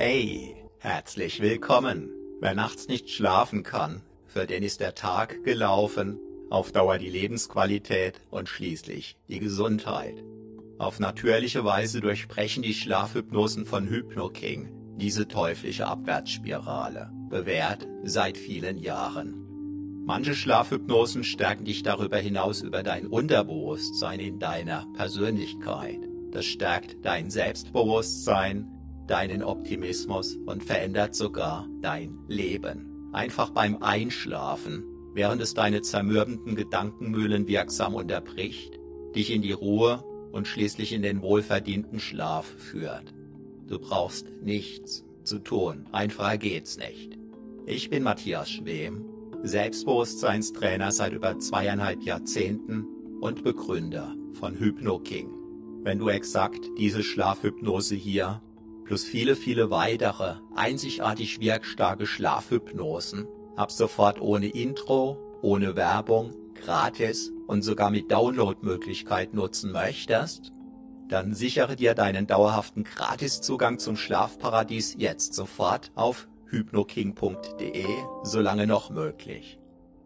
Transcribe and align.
Hey, 0.00 0.54
herzlich 0.78 1.40
willkommen. 1.40 2.10
Wer 2.40 2.54
nachts 2.54 2.86
nicht 2.86 3.10
schlafen 3.10 3.64
kann, 3.64 4.00
für 4.28 4.46
den 4.46 4.62
ist 4.62 4.78
der 4.78 4.94
Tag 4.94 5.42
gelaufen, 5.42 6.20
auf 6.50 6.70
Dauer 6.70 6.98
die 6.98 7.10
Lebensqualität 7.10 8.20
und 8.30 8.48
schließlich 8.48 9.16
die 9.26 9.40
Gesundheit. 9.40 10.14
Auf 10.78 11.00
natürliche 11.00 11.64
Weise 11.64 12.00
durchbrechen 12.00 12.62
die 12.62 12.74
Schlafhypnosen 12.74 13.66
von 13.66 13.90
HypnoKing 13.90 14.68
diese 14.98 15.26
teuflische 15.26 15.88
Abwärtsspirale, 15.88 17.10
bewährt 17.28 17.84
seit 18.04 18.38
vielen 18.38 18.78
Jahren. 18.78 20.04
Manche 20.06 20.36
Schlafhypnosen 20.36 21.24
stärken 21.24 21.64
dich 21.64 21.82
darüber 21.82 22.18
hinaus 22.18 22.62
über 22.62 22.84
dein 22.84 23.08
Unterbewusstsein 23.08 24.20
in 24.20 24.38
deiner 24.38 24.86
Persönlichkeit. 24.94 25.98
Das 26.30 26.44
stärkt 26.44 27.04
dein 27.04 27.30
Selbstbewusstsein, 27.30 28.77
deinen 29.10 29.42
Optimismus 29.42 30.36
und 30.46 30.62
verändert 30.62 31.14
sogar 31.14 31.68
dein 31.80 32.18
Leben. 32.28 33.10
Einfach 33.12 33.50
beim 33.50 33.82
Einschlafen, 33.82 34.84
während 35.14 35.42
es 35.42 35.54
deine 35.54 35.82
zermürbenden 35.82 36.54
Gedankenmühlen 36.54 37.48
wirksam 37.48 37.94
unterbricht, 37.94 38.78
dich 39.14 39.32
in 39.32 39.42
die 39.42 39.52
Ruhe 39.52 40.04
und 40.30 40.46
schließlich 40.46 40.92
in 40.92 41.02
den 41.02 41.22
wohlverdienten 41.22 41.98
Schlaf 41.98 42.46
führt. 42.46 43.14
Du 43.66 43.78
brauchst 43.78 44.26
nichts 44.42 45.04
zu 45.24 45.38
tun, 45.38 45.86
einfacher 45.92 46.38
geht's 46.38 46.76
nicht. 46.78 47.18
Ich 47.66 47.90
bin 47.90 48.02
Matthias 48.02 48.50
Schwem 48.50 49.04
Selbstbewusstseinstrainer 49.42 50.90
seit 50.90 51.12
über 51.12 51.38
zweieinhalb 51.38 52.02
Jahrzehnten 52.02 52.86
und 53.20 53.44
Begründer 53.44 54.14
von 54.32 54.58
HypnoKing. 54.58 55.30
Wenn 55.84 55.98
du 55.98 56.08
exakt 56.08 56.60
diese 56.76 57.02
Schlafhypnose 57.02 57.94
hier 57.94 58.42
plus 58.88 59.04
viele, 59.04 59.36
viele 59.36 59.70
weitere 59.70 60.36
einzigartig 60.56 61.40
wirkstarke 61.40 62.06
Schlafhypnosen 62.06 63.28
ab 63.54 63.70
sofort 63.70 64.18
ohne 64.18 64.46
Intro, 64.46 65.18
ohne 65.42 65.76
Werbung, 65.76 66.32
gratis 66.54 67.30
und 67.46 67.60
sogar 67.60 67.90
mit 67.90 68.10
Downloadmöglichkeit 68.10 69.34
nutzen 69.34 69.72
möchtest, 69.72 70.52
dann 71.10 71.34
sichere 71.34 71.76
dir 71.76 71.94
deinen 71.94 72.26
dauerhaften 72.26 72.84
Gratiszugang 72.84 73.78
zum 73.78 73.98
Schlafparadies 73.98 74.94
jetzt 74.96 75.34
sofort 75.34 75.92
auf 75.94 76.26
hypnoking.de, 76.46 77.84
solange 78.22 78.66
noch 78.66 78.88
möglich. 78.88 79.58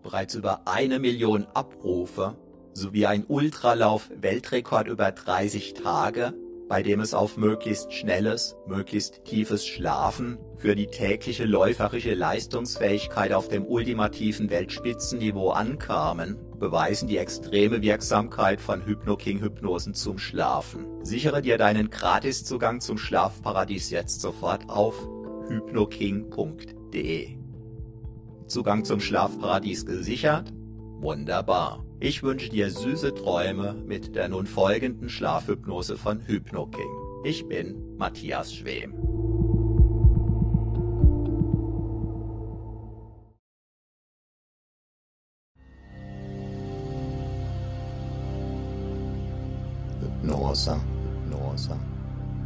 Bereits 0.02 0.34
über 0.34 0.62
eine 0.67 0.98
Million 0.98 1.46
Abrufe 1.55 2.36
sowie 2.72 3.06
ein 3.06 3.27
Ultralauf-Weltrekord 3.28 4.89
über 4.89 5.12
30 5.12 5.74
Tage, 5.74 6.34
bei 6.72 6.82
dem 6.82 7.00
es 7.00 7.12
auf 7.12 7.36
möglichst 7.36 7.92
schnelles, 7.92 8.56
möglichst 8.66 9.26
tiefes 9.26 9.66
Schlafen 9.66 10.38
für 10.56 10.74
die 10.74 10.86
tägliche 10.86 11.44
läuferische 11.44 12.14
Leistungsfähigkeit 12.14 13.34
auf 13.34 13.48
dem 13.48 13.66
ultimativen 13.66 14.48
Weltspitzenniveau 14.48 15.50
ankamen, 15.50 16.38
beweisen 16.58 17.08
die 17.08 17.18
extreme 17.18 17.82
Wirksamkeit 17.82 18.58
von 18.58 18.86
HypnoKing-Hypnosen 18.86 19.92
zum 19.92 20.16
Schlafen. 20.16 20.86
Sichere 21.04 21.42
dir 21.42 21.58
deinen 21.58 21.90
Gratiszugang 21.90 22.80
zum 22.80 22.96
Schlafparadies 22.96 23.90
jetzt 23.90 24.22
sofort 24.22 24.70
auf 24.70 24.96
hypnoking.de. 25.48 27.36
Zugang 28.46 28.86
zum 28.86 29.00
Schlafparadies 29.00 29.84
gesichert? 29.84 30.54
Wunderbar. 31.00 31.84
Ich 32.05 32.25
wünsche 32.25 32.48
dir 32.48 32.69
süße 32.69 33.14
Träume 33.14 33.75
mit 33.75 34.17
der 34.17 34.28
nun 34.28 34.45
folgenden 34.45 35.08
Schlafhypnose 35.08 35.97
von 35.97 36.19
HypnoKing. 36.27 36.91
Ich 37.22 37.47
bin 37.47 37.97
Matthias 37.97 38.53
Schwem. 38.53 38.95
Hypnose, 50.01 50.80
Hypnose. 51.20 51.79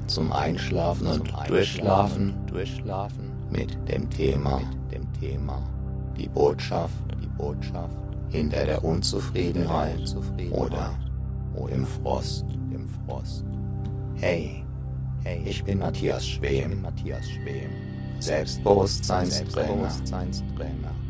Zum 0.06 0.32
Einschlafen 0.32 1.06
und 1.06 1.32
Durchschlafen, 1.48 2.34
Durchschlafen. 2.46 3.32
Mit 3.50 3.74
dem 3.88 4.10
Thema, 4.10 4.58
mit 4.58 4.92
dem 4.92 5.12
Thema, 5.14 5.62
die 6.18 6.28
Botschaft, 6.28 6.92
die 7.22 7.28
Botschaft 7.38 8.05
hinter 8.36 8.66
der 8.66 8.84
Unzufriedenheit, 8.84 10.14
oder, 10.50 10.90
im 11.70 11.86
Frost, 11.86 12.44
im 12.70 12.86
Frost. 12.88 13.44
Hey, 14.16 14.62
hey, 15.24 15.40
ich 15.44 15.64
bin 15.64 15.78
Matthias 15.78 16.26
Schwem, 16.26 16.82
Matthias 16.82 17.26
Schwem, 17.30 17.70
Selbstbewusstseinstrainer, 18.20 19.90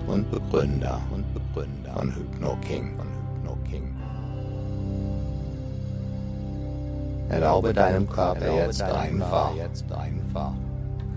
und 0.07 0.31
Begründer 0.31 1.01
und 1.13 1.25
Begründer 1.35 1.95
von 1.95 2.15
HypnoKing, 2.15 2.97
von 2.97 3.09
HypnoKing. 3.09 3.97
Erlaube 7.29 7.75
deinem 7.75 8.09
Körper 8.09 8.41
Erlaube 8.43 8.63
jetzt, 8.63 8.81
deinem 8.81 9.23
einfach, 9.23 9.49
Körper 9.49 9.57
jetzt 9.57 9.93
einfach 9.93 10.53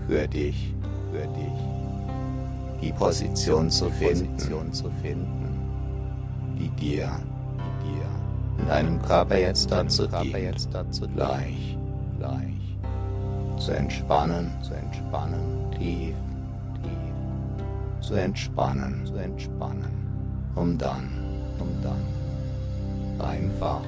für 0.08 0.26
dich, 0.26 0.74
für 1.12 1.28
dich 1.28 1.52
die 2.82 2.92
Position 2.92 3.70
zu, 3.70 3.90
finden, 3.90 4.34
Position 4.36 4.72
zu 4.72 4.90
finden, 5.02 5.39
die 6.60 6.68
dir, 6.70 7.10
die 7.58 7.88
dir 7.88 8.06
in 8.58 8.68
deinem 8.68 9.02
Körper 9.02 9.38
jetzt 9.38 9.70
dazu 9.70 10.06
dient, 10.06 10.36
jetzt 10.36 10.68
dazu 10.72 11.08
gleich, 11.08 11.78
gleich 12.18 12.76
zu 13.58 13.72
entspannen, 13.72 14.50
zu 14.62 14.74
entspannen, 14.74 15.70
tief, 15.72 16.14
tief, 16.82 18.06
zu 18.06 18.14
entspannen, 18.14 19.06
zu 19.06 19.16
entspannen, 19.16 19.92
um 20.54 20.76
dann, 20.76 21.08
um 21.58 21.68
dann 21.82 23.26
einfach 23.26 23.80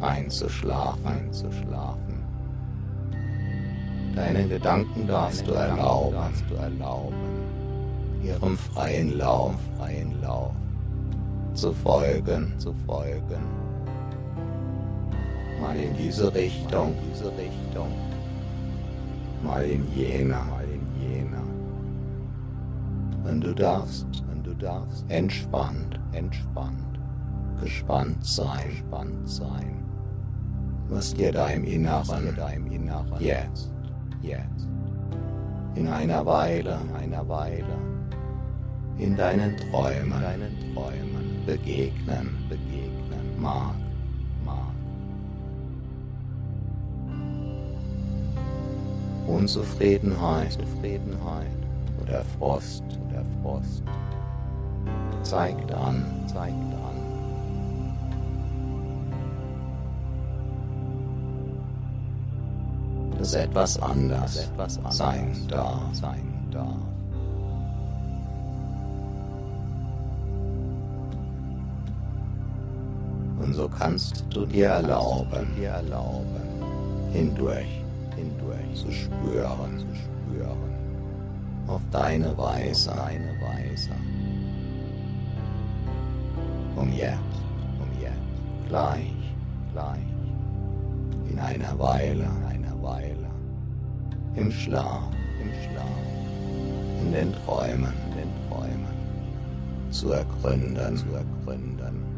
einzuschlafen, 0.00 1.06
einzuschlafen. 1.06 2.18
Deine 4.14 4.46
Gedanken 4.48 5.06
darfst 5.06 5.46
du 5.46 5.52
erlauben, 5.52 6.14
darfst 6.14 6.44
du 6.48 6.54
erlauben, 6.54 7.14
ihrem 8.22 8.56
freien 8.56 9.18
Lauf, 9.18 9.54
freien 9.76 10.20
Lauf 10.22 10.52
zu 11.58 11.72
folgen, 11.72 12.54
zu 12.58 12.72
folgen. 12.86 13.42
Mal 15.60 15.76
in 15.76 15.96
diese 15.96 16.32
Richtung, 16.32 16.94
diese 17.10 17.36
Richtung, 17.36 17.88
mal 19.42 19.64
in 19.64 19.84
jener, 19.92 20.44
mal 20.44 20.64
in 20.64 20.86
jener. 21.02 21.42
Und 23.28 23.40
du 23.40 23.52
darfst, 23.52 24.06
und 24.32 24.46
du 24.46 24.54
darfst. 24.54 25.04
Entspannt, 25.08 25.98
entspannt, 26.12 27.00
gespannt 27.60 28.24
sein, 28.24 28.68
gespannt 28.68 29.28
sein. 29.28 29.82
Was 30.88 31.12
dir 31.12 31.32
da 31.32 31.48
im 31.48 31.64
Inneren, 31.64 32.34
da 32.36 32.50
im 32.50 32.70
Inneren? 32.70 33.20
Jetzt, 33.20 33.72
jetzt, 34.22 34.68
in 35.74 35.88
einer 35.88 36.24
Weile, 36.24 36.78
einer 36.96 37.28
Weile, 37.28 37.76
in 38.96 39.16
deinen 39.16 39.56
Träumen, 39.56 40.22
deinen 40.22 40.74
Träumen 40.74 41.07
begegnen, 41.48 42.28
begegnen 42.50 43.40
mag, 43.40 43.74
mag. 44.44 44.74
Unzufriedenheit, 49.26 50.52
Zufriedenheit 50.52 51.46
oder 52.02 52.22
Frost, 52.36 52.82
oder 53.08 53.24
Frost 53.40 53.82
zeigt 55.22 55.72
an, 55.72 56.04
zeigt 56.26 56.52
an 56.52 56.78
es 63.20 63.34
etwas 63.34 63.78
anders, 63.80 64.36
etwas 64.36 64.78
anders 64.78 64.96
sein 64.96 65.48
darf. 65.48 65.82
Sein 65.92 66.48
darf. 66.50 66.97
Und 73.48 73.54
so 73.54 73.66
kannst 73.66 74.26
du 74.28 74.44
dir 74.44 74.66
erlauben, 74.66 75.48
dir 75.56 75.70
erlauben 75.70 76.26
hindurch, 77.14 77.80
hindurch 78.14 78.74
zu 78.74 78.92
spüren, 78.92 79.78
zu 79.78 79.86
spüren, 79.96 80.74
auf 81.66 81.80
deine 81.90 82.36
Weise, 82.36 82.90
deine 82.90 83.32
Weise. 83.40 83.88
Um 86.76 86.92
jetzt, 86.92 87.16
um 87.80 88.02
jetzt, 88.02 88.68
gleich, 88.68 89.14
gleich, 89.72 91.30
in 91.30 91.38
einer 91.38 91.78
Weile, 91.78 92.28
Weile. 92.82 93.30
Im 94.36 94.52
Schlaf, 94.52 95.04
im 95.40 95.50
Schlaf. 95.62 95.86
In 97.00 97.12
den 97.12 97.32
Träumen, 97.46 97.94
in 98.10 98.18
den 98.18 98.30
Träumen. 98.50 99.90
Zu 99.90 100.12
ergründen, 100.12 100.98
zu 100.98 101.06
ergründen. 101.14 102.17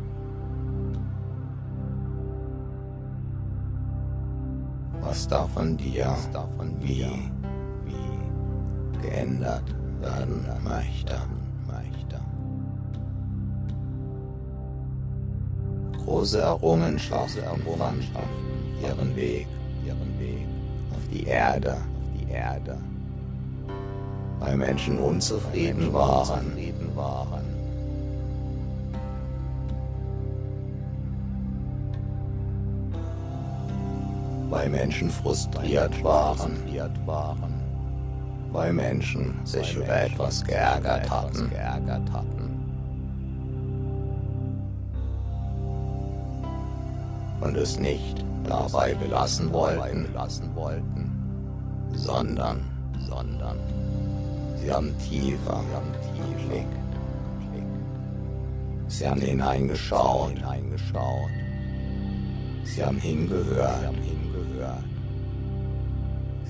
Was 5.02 5.26
da 5.26 5.46
von 5.46 5.76
dir, 5.76 6.06
was 6.06 6.30
da 6.30 6.46
von 6.56 6.74
wie, 6.80 7.06
wie 7.84 9.00
geändert 9.02 9.64
werden 10.00 10.46
möchte. 10.64 11.20
Große 16.04 16.40
Errungenschaften, 16.40 17.44
Errungenschaften, 17.44 18.28
ihren 18.82 19.14
Weg, 19.14 19.46
ihren 19.86 20.18
Weg 20.18 20.46
auf 20.90 21.08
die 21.12 21.24
Erde, 21.24 21.74
auf 21.74 22.20
die 22.20 22.32
Erde, 22.32 22.76
weil 24.40 24.56
Menschen 24.56 24.98
unzufrieden 24.98 25.92
waren, 25.92 26.56
weil 34.50 34.68
Menschen 34.68 35.08
frustriert 35.08 36.02
waren, 36.04 36.52
weil 38.52 38.72
Menschen 38.72 39.34
sich 39.44 39.76
über 39.76 40.02
etwas 40.02 40.44
geärgert 40.44 41.08
hatten. 41.08 41.50
Und 47.40 47.56
es 47.56 47.78
nicht 47.78 48.24
dabei 48.44 48.94
belassen 48.94 49.50
wollten, 49.52 50.06
sondern, 51.94 52.60
sondern 53.08 53.56
sie 54.60 54.70
haben 54.70 54.92
tiefer, 54.98 55.62
sie 55.68 55.74
haben 55.74 55.92
tief 56.02 56.30
Sie 58.90 59.08
haben 59.08 59.20
hineingeschaut, 59.20 60.32
hineingeschaut. 60.32 61.30
Sie 62.64 62.84
haben 62.84 62.98
hingehört, 62.98 63.94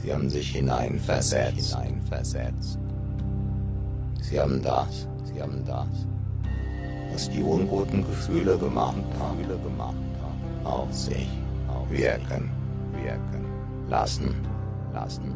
Sie 0.03 0.12
haben 0.12 0.31
sich 0.31 0.51
hineinversetzt. 0.51 1.75
hineinversetzt. 1.75 2.79
Sie 4.23 4.41
haben 4.41 4.62
das, 4.62 5.07
Sie 5.25 5.43
haben 5.43 5.65
das, 5.65 6.07
was 7.12 7.29
die 7.31 7.43
unguten 7.43 8.07
Gefühle 8.07 8.57
gemacht 8.57 8.97
haben, 9.19 9.43
gemacht 9.47 9.95
haben 10.23 10.67
auf 10.67 10.93
sich 10.93 11.29
auf 11.69 11.91
wirken, 11.91 12.51
wirken, 12.93 13.45
lassen, 13.89 14.35
lassen. 14.93 15.35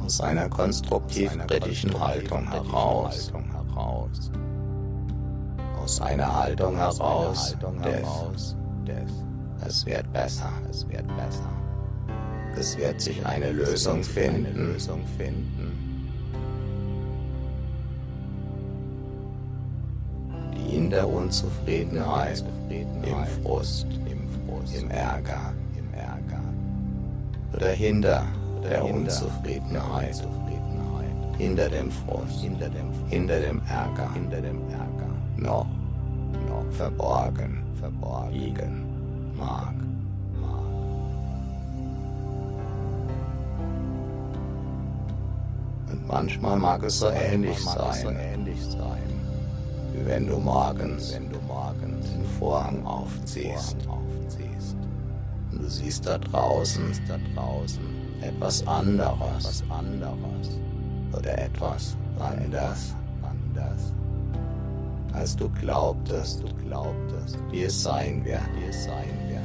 Aus 0.00 0.20
einer 0.20 0.48
konstruktiv-kritischen 0.48 1.98
Haltung 1.98 2.48
heraus, 2.50 3.32
heraus, 3.52 4.29
aus 5.90 6.00
einer 6.02 6.32
Haltung 6.32 6.76
heraus, 6.76 7.56
des, 8.86 9.24
es 9.66 9.84
wird 9.86 10.12
besser, 10.12 10.52
es 10.70 10.88
wird 10.88 11.04
besser. 11.16 11.50
Es 12.56 12.78
wird 12.78 13.00
sich 13.00 13.26
eine 13.26 13.50
Lösung 13.50 14.04
finden. 14.04 14.76
Die 20.54 20.76
in 20.76 20.90
der 20.90 21.08
Unzufriedenheit, 21.08 22.44
im 22.68 23.42
Frust, 23.42 23.88
im 24.78 24.90
Ärger, 24.90 25.52
oder 27.52 27.70
hinter 27.70 28.22
der 28.62 28.84
Unzufriedenheit, 28.84 30.22
hinter 31.36 31.68
dem 31.68 31.90
Frust, 31.90 32.42
hinter 32.42 32.68
dem 33.40 33.60
Ärger, 33.68 34.08
noch 35.36 35.66
verborgen, 36.70 37.62
verborgen. 37.78 38.32
Liegen 38.32 38.86
mag. 39.36 39.74
Manchmal 46.06 46.58
mag 46.58 46.82
es 46.82 46.98
so 46.98 47.08
ähnlich 47.08 47.62
sein, 47.64 48.16
wie 49.92 50.06
wenn 50.06 50.26
du 50.26 50.38
morgens, 50.38 51.14
wenn 51.14 51.30
du 51.30 51.38
morgens 51.46 52.10
den 52.10 52.24
Vorhang 52.38 52.84
aufziehst. 52.84 53.76
Und 55.52 55.62
du 55.62 55.68
siehst 55.68 56.06
da 56.06 56.18
draußen, 56.18 56.82
da 57.06 57.16
draußen 57.34 57.84
etwas 58.22 58.66
anderes, 58.66 59.62
anderes. 59.68 60.58
Oder 61.16 61.38
etwas 61.38 61.96
anders, 62.18 62.94
anders, 63.22 63.92
als 65.12 65.36
du 65.36 65.48
glaubtest, 65.48 66.42
du 66.42 66.48
glaubtest, 66.64 67.38
wie 67.50 67.64
es 67.64 67.82
sein 67.82 68.24
wird, 68.24 68.40
wie 68.56 68.68
es 68.68 68.84
sein 68.84 69.08
wird. 69.28 69.40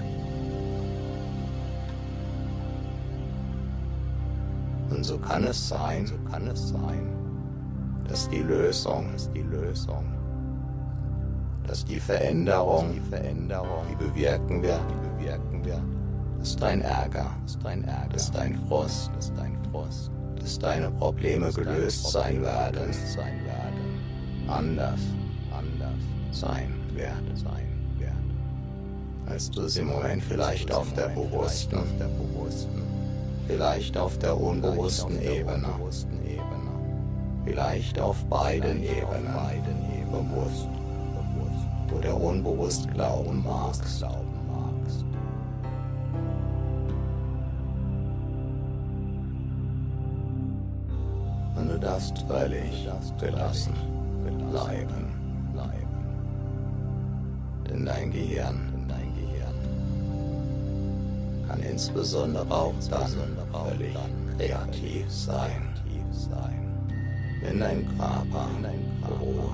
Und 4.95 5.03
so 5.03 5.17
kann 5.17 5.43
es 5.45 5.67
sein, 5.67 6.05
so 6.05 6.15
kann 6.29 6.47
es 6.47 6.69
sein, 6.69 7.09
dass 8.07 8.29
die 8.29 8.41
Lösung, 8.41 9.11
dass 9.13 9.31
die 9.31 9.41
Lösung, 9.41 10.05
dass 11.67 11.83
die 11.83 11.99
Veränderung, 11.99 12.93
die 12.93 13.09
Veränderung, 13.09 13.83
die 13.89 13.95
bewirken 13.95 14.61
wird, 14.61 14.81
die 14.89 15.09
bewirken 15.09 15.65
wird, 15.65 15.81
dass 16.39 16.55
dein 16.55 16.81
Ärger, 16.81 17.31
dass 17.43 17.57
dein 17.59 17.83
Ärger, 17.83 18.13
dass 18.13 18.31
dein 18.31 18.55
Frust, 18.67 19.09
dass 19.15 19.33
dein 19.33 19.57
Frust, 19.71 20.11
dass 20.39 20.59
deine 20.59 20.91
Probleme 20.91 21.51
gelöst 21.51 22.11
sein 22.11 22.41
werden, 22.43 22.93
sein 22.93 23.43
werden, 23.43 24.47
anders 24.47 24.99
sein 26.35 26.73
wird, 26.93 27.37
sein 27.37 27.67
wird, 27.97 29.31
als 29.31 29.49
du 29.49 29.61
es 29.61 29.77
im 29.77 29.87
Moment 29.87 30.23
vielleicht 30.23 30.71
auf 30.71 30.93
der 30.93 31.09
bewussten, 31.09 31.77
auf 31.77 31.97
der 31.99 32.05
bewussten 32.05 32.83
vielleicht 33.47 33.97
auf 33.97 34.17
der 34.17 34.39
unbewussten 34.39 35.21
Ebene, 35.21 35.67
vielleicht 37.45 37.99
auf 37.99 38.23
beiden 38.25 38.83
Ebenen, 38.83 39.33
bewusst. 40.11 40.69
Oder 41.95 42.19
unbewusst 42.19 42.91
glauben 42.93 43.43
magst. 43.43 44.03
Und 51.55 51.69
du 51.69 51.79
darfst 51.79 52.17
völlig 52.27 52.89
gelassen 53.19 53.73
bleiben, 54.51 55.14
denn 57.85 57.85
dein 57.85 58.11
Gehirn. 58.11 59.55
Kann 61.47 61.61
insbesondere 61.61 62.49
auch 62.49 62.73
dann 62.89 63.11
völlig 63.51 63.95
kreativ 64.37 65.05
sein, 65.09 65.61
wenn 67.41 67.59
dein 67.59 67.85
Körper 67.97 68.47
ruht. 69.19 69.51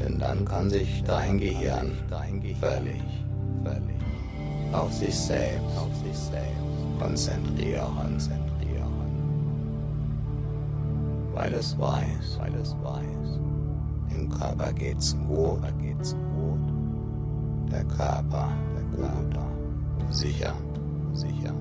Denn 0.00 0.18
dann 0.18 0.44
kann 0.44 0.70
sich 0.70 1.02
dein 1.04 1.38
Gehirn 1.38 1.92
völlig, 2.60 3.02
völlig 3.64 3.96
auf 4.72 4.92
sich 4.92 5.14
selbst 5.14 5.76
konzentrieren, 6.98 8.45
weil 11.36 11.52
es 11.52 11.78
weiß, 11.78 12.38
weil 12.38 12.54
es 12.54 12.74
weiß, 12.82 13.40
dem 14.10 14.30
Körper 14.30 14.72
geht's 14.72 15.14
gut, 15.28 15.60
geht's 15.78 16.16
gut. 16.34 17.70
Der 17.70 17.84
Körper, 17.84 18.48
der 18.74 18.98
Körper, 18.98 19.46
sicher, 20.08 20.54
sicher. 21.12 21.52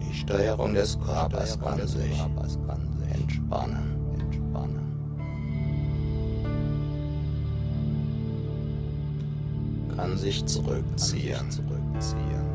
Die 0.00 0.14
Steuerung 0.14 0.72
des 0.72 0.98
Körpers 1.00 1.60
kann 1.60 1.86
sich 1.86 2.18
entspannen, 3.12 3.94
entspannen. 4.18 4.86
Kann 9.94 10.16
sich 10.16 10.46
zurückziehen, 10.46 11.50
zurückziehen. 11.50 12.46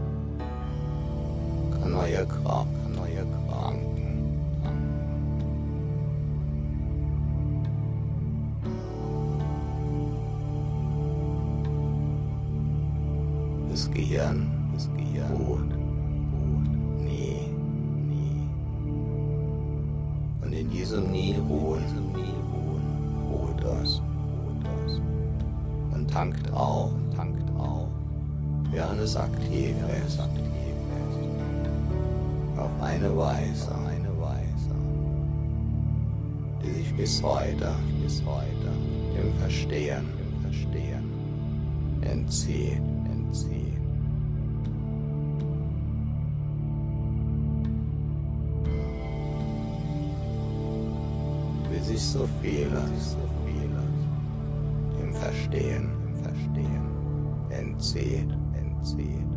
Kann 1.72 1.92
neue 1.92 2.26
Kraft 2.26 2.81
Gehirn, 13.92 14.52
das 14.74 14.90
Gehirn. 14.98 15.32
Ruht, 15.32 15.60
ruht, 15.62 17.02
nie, 17.02 17.48
nie. 18.10 18.50
Und 20.44 20.52
in 20.52 20.70
diesem 20.70 21.10
Nie 21.10 21.36
ruhen, 21.36 21.82
nie 22.14 22.36
ruhen, 22.52 22.84
ruht 23.32 23.64
das, 23.64 24.02
ruht 24.02 24.62
das. 24.66 25.00
Und 25.96 26.12
tankt 26.12 26.52
auf, 26.52 26.92
tankt 27.16 27.50
auf, 27.58 27.88
während 28.72 29.00
es 29.00 29.16
aktiv 29.16 29.74
ist, 30.06 30.20
aktiv 30.20 30.76
ist. 31.08 32.60
Auf 32.60 32.72
eine 32.82 33.16
Weise, 33.16 33.72
eine 33.88 34.12
Weise, 34.20 34.76
die 36.62 36.72
sich 36.72 36.94
bis 36.98 37.24
heute, 37.24 37.74
bis 38.04 38.22
heute 38.26 38.70
im 39.18 39.34
Verstehen, 39.40 40.04
im 40.20 40.42
verstehen, 40.42 41.10
entzieht, 42.02 42.82
entzieht. 43.32 43.74
Wie 51.72 51.80
sich 51.80 52.02
so 52.02 52.28
vieles 52.42 53.16
im 55.02 55.14
Verstehen, 55.14 55.90
im 56.08 56.24
Verstehen 56.24 56.82
entzieht, 57.50 58.30
entzieht. 58.54 59.32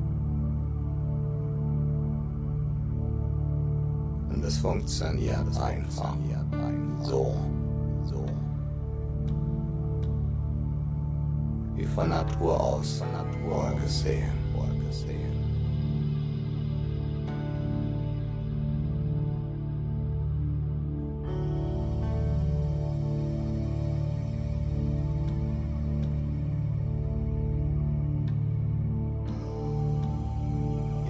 Und 4.30 4.44
es 4.44 4.58
funktioniert 4.58 5.56
einfach 5.60 6.16
so. 7.02 7.53
Von 11.94 12.08
Natur 12.08 12.60
aus, 12.60 12.98
von 12.98 13.12
Natur 13.12 13.72
gesehen. 13.80 14.44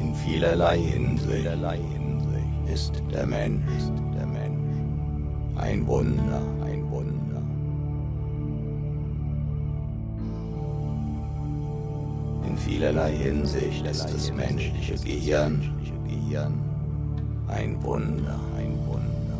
In 0.00 0.14
vielerlei 0.14 0.78
Hinsicht, 0.78 1.48
ist 2.72 3.02
der 3.12 3.26
Mensch, 3.26 3.62
ist 3.76 3.92
der 4.16 4.26
Mensch 4.26 4.76
ein 5.56 5.86
Wunder. 5.86 6.42
Vielerlei 12.74 13.12
Hinsicht 13.12 13.86
ist 13.86 14.04
das 14.04 14.32
menschliche 14.32 14.96
Gehirn, 14.96 15.70
ein 17.46 17.80
Wunder, 17.84 18.40
ein 18.56 18.76
Wunder. 18.86 19.38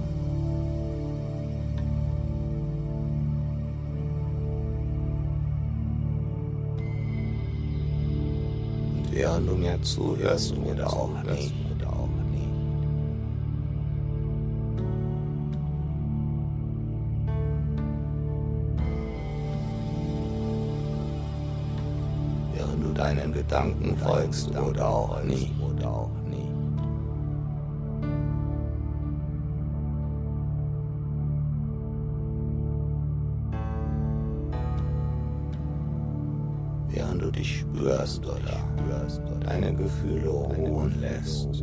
Und 8.94 9.12
während 9.12 9.48
du 9.48 9.56
mir 9.56 9.82
zuhörst 9.82 10.54
oder 10.56 10.86
auch 10.86 11.10
nicht, 11.24 11.52
Gedanken 23.54 23.96
folgst 23.98 24.50
oder 24.50 24.88
auch 24.88 25.22
nie, 25.22 25.48
oder 25.62 25.88
auch 25.88 26.10
nie. 26.28 26.50
Während 36.88 37.22
du 37.22 37.30
dich 37.30 37.60
spürst 37.60 38.26
oder, 38.26 38.58
deine 39.46 39.72
Gefühle. 39.72 40.30
Ruhen 40.30 41.00
lässt. 41.00 41.62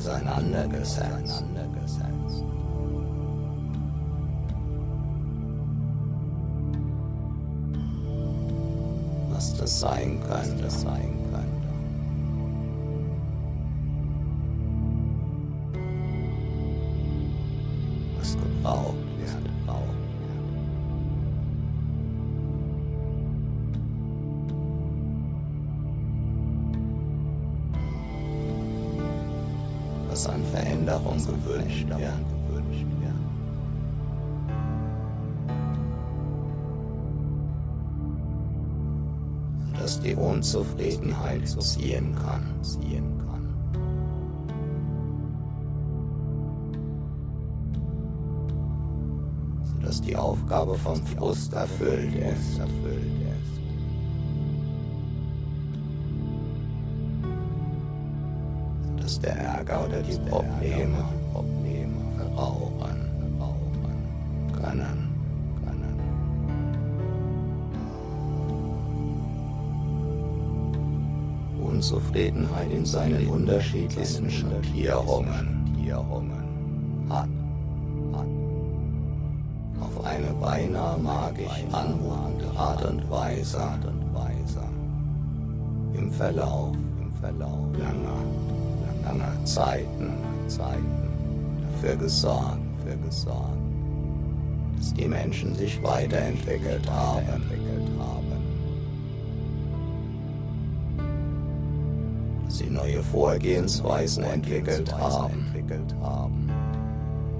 Auseinandergesetzt, 0.00 1.44
was 9.30 9.56
das 9.56 9.80
sein 9.80 10.20
könnte, 10.26 10.70
sein 10.70 11.19
Was 30.20 30.26
an 30.26 30.44
Veränderung 30.52 31.16
gewünscht 31.16 31.88
wird. 31.88 32.12
dass 39.80 39.98
die 40.02 40.14
Unzufriedenheit 40.14 41.48
ziehen 41.48 42.14
kann, 42.14 42.42
ziehen 42.62 43.18
kann. 43.24 43.48
Sodass 49.72 50.02
die 50.02 50.16
Aufgabe 50.16 50.74
vom 50.74 50.96
Frust 50.96 51.54
erfüllt 51.54 52.14
ist, 52.14 52.58
erfüllt 52.58 53.22
ist. 53.22 53.29
Oder 59.78 60.02
die 60.02 60.18
Probleme, 60.28 61.04
verrauchen 62.16 63.10
können. 64.52 65.10
Unzufriedenheit 71.62 72.70
in 72.70 72.84
seinen 72.84 73.26
unterschiedlichsten 73.28 74.30
Schattierungen 74.30 75.60
hat, 77.08 77.28
auf 79.80 80.04
eine 80.04 80.32
beinahe 80.40 80.98
magisch 80.98 81.64
anmutende 81.72 82.50
Art 82.56 82.84
und 82.84 83.10
Weise, 83.10 83.60
Art 83.60 83.84
und 83.84 84.14
Weise. 84.14 84.62
Im 85.94 86.10
Verlauf, 86.10 86.74
im 87.00 87.12
Verlauf 87.20 87.66
langer, 87.78 88.22
langer 89.10 89.44
Zeiten, 89.44 90.12
Zeiten 90.46 91.10
dafür 91.72 91.96
gesorgt, 91.96 92.58
dafür 92.78 92.96
gesorgt, 93.04 93.58
dass 94.78 94.94
die 94.94 95.08
Menschen 95.08 95.54
sich 95.54 95.82
weiterentwickelt 95.82 96.88
haben, 96.90 97.26
entwickelt 97.28 97.88
haben. 97.98 98.20
sie 102.48 102.68
neue 102.68 103.02
Vorgehensweisen 103.02 104.24
entwickelt 104.24 104.92
haben, 104.92 105.32
entwickelt 105.54 105.94
haben, 106.02 106.50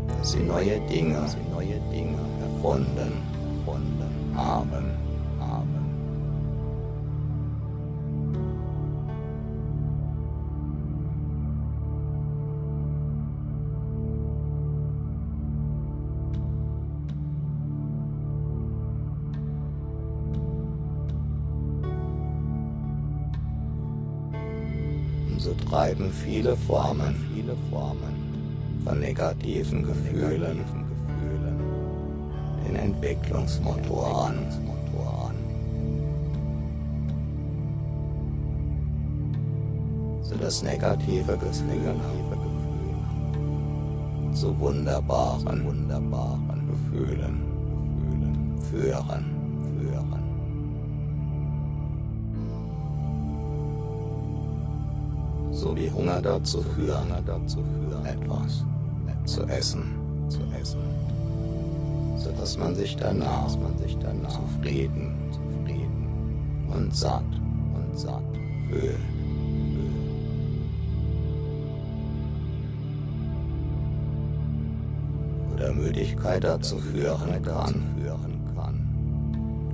dass 0.09 0.33
sie 0.33 0.39
neue 0.39 0.81
Dinge, 0.89 1.27
sie 1.29 1.51
neue 1.53 1.79
Dinge 1.93 2.17
erfunden, 2.41 3.13
erfunden 3.59 4.33
haben. 4.35 5.00
So 25.41 25.55
treiben 25.55 26.13
viele 26.13 26.55
Formen, 26.55 27.15
viele 27.35 27.57
Formen 27.71 28.83
von 28.85 29.01
negativen 29.01 29.83
Gefühlen, 29.83 30.61
den 32.67 32.77
Entwicklungsmotor 32.77 34.27
an. 34.27 34.47
Sodass 40.23 40.63
negative 40.63 41.37
Gefühle 41.39 41.95
zu 44.33 44.59
wunderbaren, 44.61 45.65
wunderbaren 45.65 46.69
Gefühlen, 46.71 47.43
führen. 48.71 49.30
So 55.61 55.77
wie 55.77 55.91
Hunger 55.91 56.23
dazu 56.23 56.63
führen, 56.75 57.11
etwas 58.05 58.65
zu 59.27 59.43
essen, 59.45 59.93
zu 60.29 60.41
essen, 60.59 60.81
so 62.17 62.31
dass 62.33 62.57
man 62.57 62.75
sich 62.75 62.97
danach, 62.97 63.55
man 63.59 63.77
sich 63.77 63.97
danach 63.99 64.31
zufrieden, 64.31 65.13
zufrieden 65.31 66.67
und 66.73 66.97
satt 66.97 67.23
und 67.75 67.99
satt 67.99 68.23
fühlt. 68.71 68.97
Oder 75.55 75.75
Müdigkeit 75.75 76.43
dazu 76.43 76.79
führen 76.79 77.43
kann, 77.43 77.85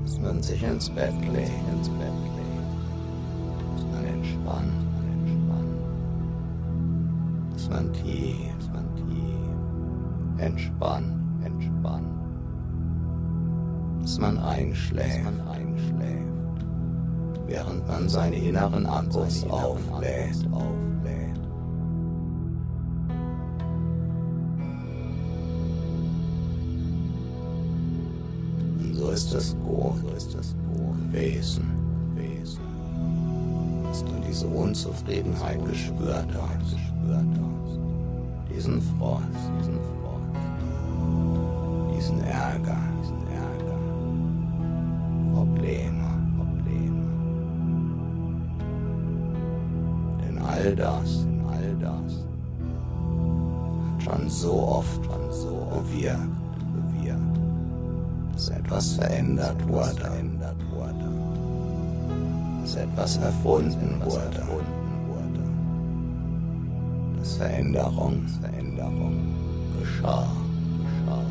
dass 0.03 0.19
man 0.19 0.43
sich 0.43 0.61
ins 0.65 0.91
Bett 0.91 1.15
legt, 1.33 1.51
ins 1.73 1.89
Bett 1.91 2.09
legt, 2.25 2.36
tief, 7.93 8.69
man 8.73 8.95
tief, 8.97 10.39
entspannt, 10.39 11.45
entspannt, 11.45 12.07
dass 14.03 14.19
man 14.19 14.39
einschläft, 14.39 15.25
man 15.25 15.41
einschläft, 15.49 16.67
während 17.47 17.87
man 17.87 18.09
seine 18.09 18.37
inneren 18.37 18.87
Akkus 18.87 19.45
auflädt, 19.49 20.47
auflädt. 20.53 21.41
Und 28.79 28.95
so 28.95 29.11
ist 29.11 29.33
es 29.35 29.57
gut, 29.65 29.95
so 30.03 30.09
ist 30.17 30.35
es 30.35 30.55
gut 30.73 31.13
gewesen, 31.13 31.65
gewesen, 32.15 32.61
dass 33.85 34.05
du 34.05 34.13
diese 34.27 34.47
Unzufriedenheit 34.47 35.65
gespürt 35.65 36.29
hast, 36.35 36.73
gespürt 36.73 37.27
hast, 37.41 37.46
diesen 38.57 38.81
Frost, 38.81 39.23
diesen 39.61 39.75
Frost, 39.75 40.37
diesen 41.95 42.25
Ärger, 42.25 42.79
diesen 43.03 43.21
Ärger, 43.29 43.79
Probleme, 45.35 46.09
Probleme. 46.39 47.05
Denn 50.23 50.39
all 50.39 50.75
das, 50.75 51.27
all 51.49 51.77
das 51.81 52.25
hat 53.93 54.03
schon 54.03 54.29
so 54.31 54.53
oft, 54.53 55.05
schon 55.05 55.33
so 55.33 55.67
bewirkt, 55.71 56.19
bewirkt 56.73 57.37
dass 58.33 58.49
etwas 58.51 58.93
verändert 58.93 59.69
wurde, 59.69 59.95
verändert 59.95 60.57
wurde, 60.71 61.09
dass 62.63 62.77
etwas 62.77 63.17
erfunden 63.17 64.01
wurde, 64.05 64.43
Veränderung, 67.37 68.27
Veränderung. 68.41 69.35
Geschah, 69.79 70.27
geschah, 70.81 71.25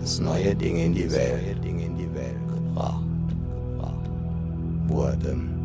dass 0.00 0.20
neue 0.20 0.54
Dinge 0.54 0.84
in 0.84 0.94
die 0.94 1.10
Welt, 1.10 1.64
Dinge 1.64 1.86
in 1.86 1.96
die 1.96 2.14
Welt. 2.14 2.36
Gebracht, 2.48 3.02
gebracht. 3.28 4.10
Wurden, 4.86 5.55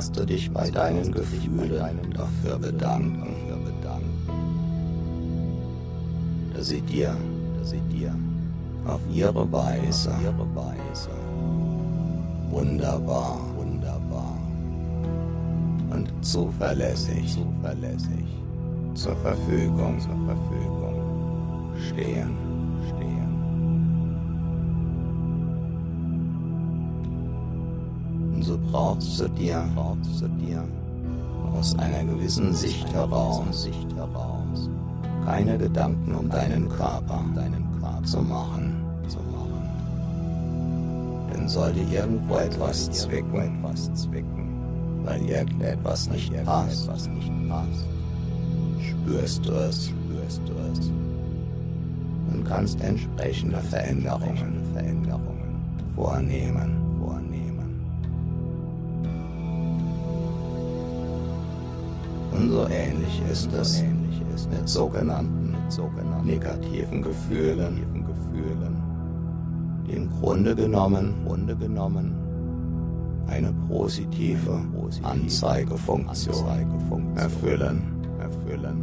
darfst 0.00 0.16
du 0.16 0.24
dich 0.24 0.50
bei 0.50 0.70
deinen 0.70 1.12
Gefühlen 1.12 1.98
dafür 2.14 2.58
bedanken, 2.58 3.36
dass 6.54 6.68
sie 6.68 6.80
dir, 6.80 7.14
dass 7.58 7.70
sie 7.70 7.80
dir 7.92 8.14
auf 8.86 9.00
ihre 9.12 9.52
Weise, 9.52 10.10
wunderbar, 12.48 13.40
wunderbar 13.58 14.38
und 15.90 16.08
zuverlässig, 16.22 17.34
zuverlässig 17.34 18.24
zur 18.94 19.16
Verfügung, 19.16 20.00
zur 20.00 20.16
Verfügung 20.24 21.74
stehen, 21.90 22.14
stehen. 22.14 22.49
Du 28.72 28.76
dir, 29.30 29.64
du 30.20 30.28
dir. 30.38 30.62
Aus 31.58 31.76
einer 31.76 32.04
gewissen 32.04 32.54
Sicht 32.54 32.92
heraus, 32.92 33.64
Sicht 33.64 33.92
heraus, 33.96 34.70
keine 35.24 35.58
Gedanken 35.58 36.14
um 36.14 36.30
deinen 36.30 36.68
Körper, 36.68 37.24
deinen 37.34 37.66
Körper 37.80 38.04
zu 38.04 38.18
machen, 38.22 38.80
zu 39.08 39.18
machen. 39.18 39.68
Denn 41.34 41.48
sollte 41.48 41.80
irgendwo 41.80 42.36
etwas 42.36 42.88
zwicken, 42.92 43.58
etwas 43.58 43.92
zwicken, 43.94 45.02
weil 45.04 45.20
irgendetwas 45.28 46.08
nicht 46.08 46.32
passt, 46.44 46.86
was 46.86 47.08
nicht 47.08 47.32
passt, 47.48 47.88
spürst 48.88 49.44
du 49.46 49.52
es, 49.52 49.86
spürst 49.88 50.42
du 50.46 50.52
es? 50.72 50.92
Und 52.32 52.44
kannst 52.46 52.80
entsprechende 52.82 53.58
Veränderungen, 53.58 54.62
Veränderungen 54.72 55.58
vornehmen. 55.96 56.79
Und 62.40 62.50
so 62.52 62.66
ähnlich 62.68 63.20
ist 63.30 63.52
es. 63.52 63.84
Mit 64.50 64.66
sogenannten, 64.66 65.54
negativen 66.24 67.02
Gefühlen, 67.02 67.84
im 69.86 70.08
Grunde 70.08 70.56
genommen, 70.56 71.12
eine 73.26 73.52
positive 73.68 74.58
Anzeigefunktion 75.02 77.16
erfüllen, 77.16 77.82
erfüllen, 78.18 78.78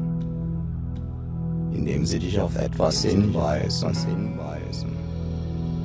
indem 1.74 2.06
sie 2.06 2.20
dich 2.20 2.40
auf 2.40 2.56
etwas 2.58 3.04
hinweisen, 3.04 3.96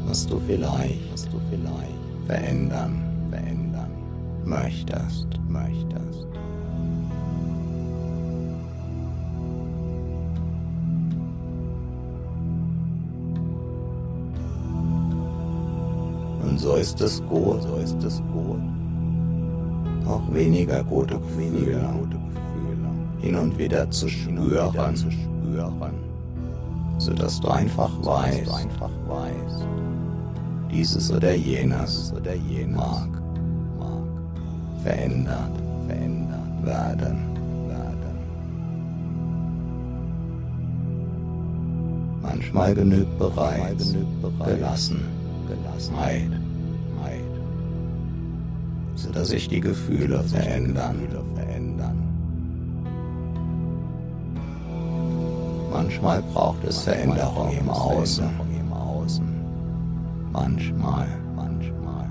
was 0.06 0.26
du 0.26 0.38
vielleicht, 0.46 1.30
verändern 2.26 3.02
möchtest, 4.44 5.28
Und 16.52 16.58
so 16.58 16.74
ist 16.74 17.00
es 17.00 17.22
gut, 17.30 17.62
so 17.62 17.76
ist 17.76 18.04
es 18.04 18.20
gut. 18.30 18.60
Auch 20.06 20.20
weniger 20.34 20.84
gute 20.84 21.18
Gefühle, 21.18 21.80
gute 21.98 22.18
Gefühle. 22.28 22.90
Hin 23.20 23.36
und 23.36 23.56
wieder 23.56 23.90
zu 23.90 24.06
spüren, 24.06 24.94
zu 24.94 25.10
spüren, 25.10 25.94
sodass 26.98 27.40
du 27.40 27.48
einfach 27.48 27.90
weißt, 28.04 28.52
einfach 28.52 28.90
weißt, 29.08 29.66
dieses 30.70 31.10
oder 31.10 31.32
jenes 31.32 32.12
oder 32.14 32.34
jenes 32.34 32.76
mag, 32.76 33.08
mag 33.78 34.82
verändert, 34.82 35.56
verändert 35.86 36.66
werden. 36.66 37.16
Manchmal 42.20 42.74
genügt 42.74 43.18
bereits, 43.18 43.94
gelassen, 44.44 45.00
Gelassenheit, 45.48 46.41
sodass 49.12 49.28
sich 49.28 49.48
die 49.48 49.60
Gefühle 49.60 50.22
verändern. 50.22 50.96
Manchmal 55.70 56.22
braucht 56.32 56.64
es 56.64 56.80
Veränderung 56.82 57.50
im 57.58 57.68
Außen. 57.68 58.24
Manchmal, 60.32 61.06
manchmal 61.36 62.06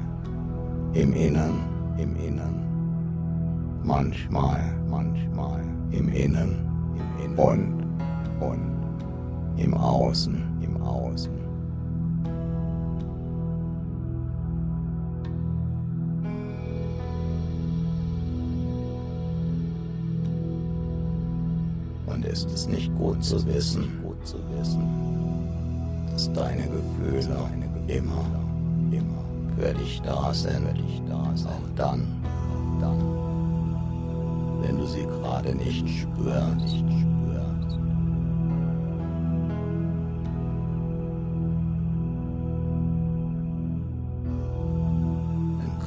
im 0.94 1.14
Innen, 1.14 1.54
im 1.98 2.16
Innen. 2.18 3.82
Manchmal, 3.84 4.60
manchmal 4.88 5.62
im 5.92 6.10
Innen, 6.10 6.68
im 6.96 7.26
Innen 7.26 7.38
und, 7.38 7.84
und 8.40 9.58
im 9.58 9.74
Außen, 9.74 10.44
im 10.62 10.82
Außen. 10.82 11.31
Ist 22.32 22.50
es 22.52 22.67
nicht 22.67 22.96
gut 22.98 23.24
zu 23.24 23.46
wissen, 23.46 24.02
gut 24.02 24.26
zu 24.26 24.38
wissen, 24.58 24.88
dass 26.12 26.32
deine 26.32 26.63
Gefühle 26.63 27.36
immer, 27.88 28.26
immer 28.91 29.24
für 29.58 29.74
dich 29.74 30.02
da 30.02 30.34
sind, 30.34 30.65
auch 31.12 31.76
dann, 31.76 32.08
dann, 32.80 33.00
wenn 34.62 34.78
du 34.78 34.86
sie 34.86 35.04
gerade 35.04 35.54
nicht 35.56 35.88
spürst. 35.89 36.86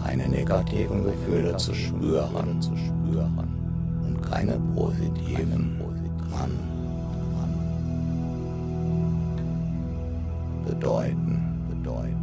keine 0.04 0.28
negativen 0.28 1.02
Gefühle 1.02 1.57
zu 1.57 1.74
spüren, 1.74 2.61
zu 2.61 2.70
spüren 2.76 3.48
und 4.07 4.22
keine 4.22 4.61
positiven 4.76 5.76
kann, 6.38 6.51
bedeuten, 10.64 11.40
bedeuten. 11.68 12.14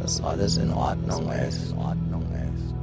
Dass 0.00 0.20
alles 0.22 0.56
in 0.56 0.72
Ordnung 0.72 1.30
ist, 1.30 1.72
in 1.72 1.78
Ordnung 1.78 2.22
ist. 2.22 2.74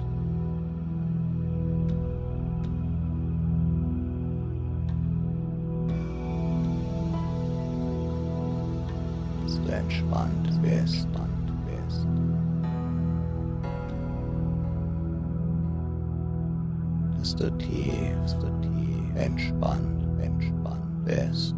Entspannt 9.68 10.62
bist, 10.62 11.08
entspannt 11.14 11.35
Du 17.38 17.52
tief, 17.58 18.34
du 18.40 18.48
tief. 18.62 19.16
Entspannt, 19.16 20.22
entspannt 20.22 21.06
bist, 21.06 21.56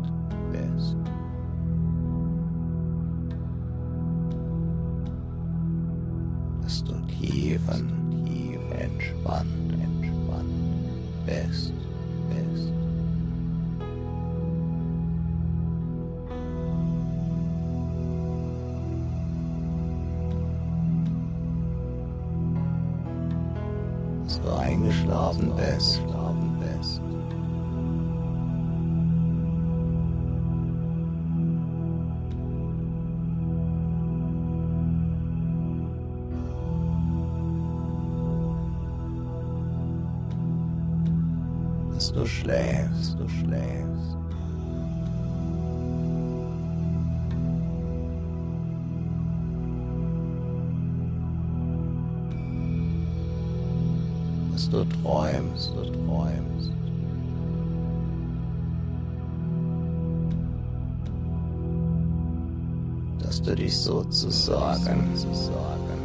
sozusagen, 64.30 65.16
sozusagen 65.16 66.02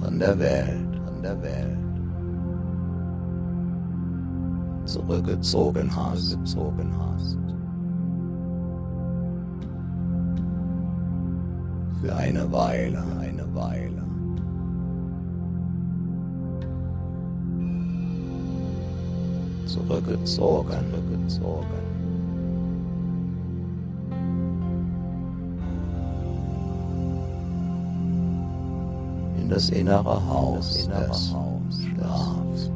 von 0.00 0.18
der 0.18 0.38
Welt, 0.38 1.00
von 1.04 1.22
der 1.22 1.42
Welt 1.42 1.78
zurückgezogen 4.84 5.94
hast, 5.94 6.38
gezogen 6.38 6.92
hast. 6.98 7.36
Für 12.00 12.14
eine 12.14 12.50
Weile, 12.52 13.02
eine 13.20 13.54
Weile. 13.54 14.02
Zurückgezogen, 19.66 20.78
zurückgezogen. 20.90 21.97
Das 29.48 29.70
innere 29.70 30.26
Haus 30.28 30.86
des 30.86 31.32
Schlafs. 31.80 32.70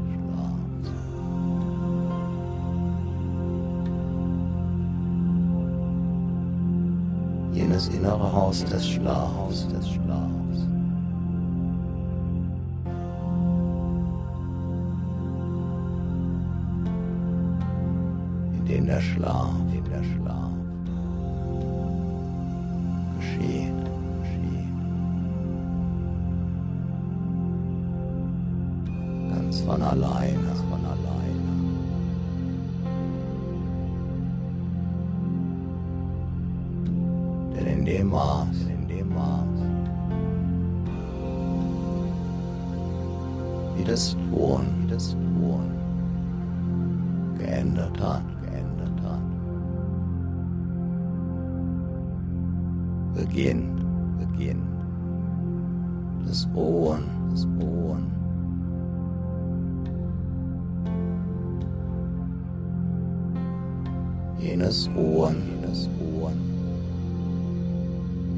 Jenes 7.52 7.88
innere 7.88 8.32
Haus 8.32 8.64
des 8.64 8.88
Schlafs, 8.88 9.68
des 9.68 9.88
Schlafs. 9.90 10.58
In 18.54 18.64
dem 18.66 18.86
der 18.86 19.00
Schlaf 19.00 19.61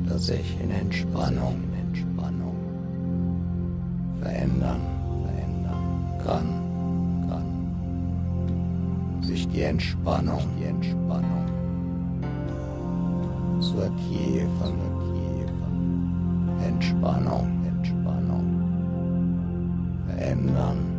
das 0.06 0.26
sich 0.26 0.56
in 0.60 0.70
Entspannung, 0.70 1.54
in 1.64 1.74
Entspannung 1.88 2.56
verändern, 4.20 4.80
verändern 5.24 6.04
kann, 6.24 6.46
kann. 7.28 7.46
Sich 9.22 9.48
die 9.48 9.62
Entspannung, 9.62 10.42
die 10.58 10.64
Entspannung 10.64 11.46
zur 13.60 13.90
tiefen, 13.96 14.74
tiefen 15.14 15.74
Entspannung, 16.66 17.64
Entspannung 17.66 18.46
verändern. 20.06 20.93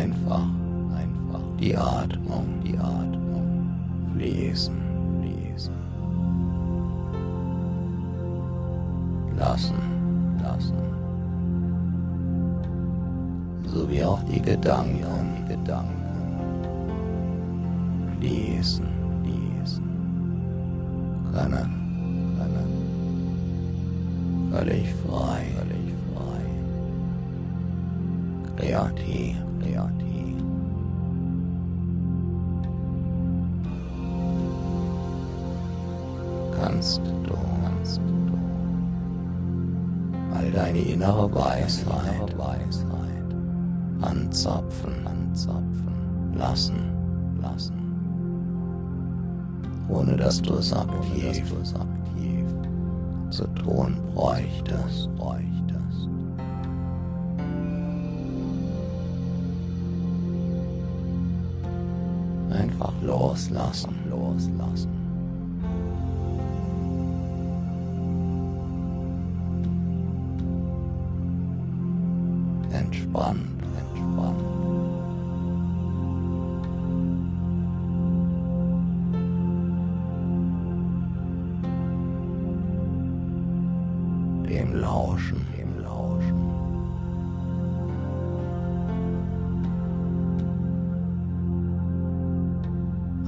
Einfach, 0.00 0.48
einfach 0.96 1.44
die 1.60 1.76
Atmung, 1.76 2.46
die 2.64 2.78
Atmung 2.78 3.68
fließen, 4.14 4.74
fließen. 5.20 5.74
Lassen, 9.36 9.74
lassen. 10.42 10.78
So 13.66 13.86
wie 13.90 14.02
auch 14.02 14.22
die 14.22 14.40
Gedanken, 14.40 15.36
die 15.36 15.54
Gedanken 15.54 16.00
fließen, 18.18 18.86
fließen. 19.22 19.84
Können, 21.30 21.70
können. 22.38 22.70
Völlig 24.50 24.94
frei, 25.04 25.44
völlig 25.58 25.92
frei. 26.14 26.40
Kreativ, 28.56 29.36
kreativ. 29.36 29.49
Innere 41.00 41.34
Weisheit, 41.34 42.36
Weisheit 42.36 43.34
anzapfen, 44.02 45.06
anzapfen, 45.06 46.34
lassen, 46.34 46.92
lassen. 47.40 47.80
Ohne 49.88 50.16
dass 50.18 50.42
du 50.42 50.56
es 50.56 50.74
aktiv, 50.74 51.48
du 51.48 51.56
es 51.62 51.74
aktiv 51.74 52.46
zu 53.30 53.46
tun 53.54 53.96
bräuchtest, 54.14 55.08
bräuchtest. 55.16 56.08
Einfach 62.50 62.92
loslassen, 63.00 63.94
loslassen. 64.10 64.89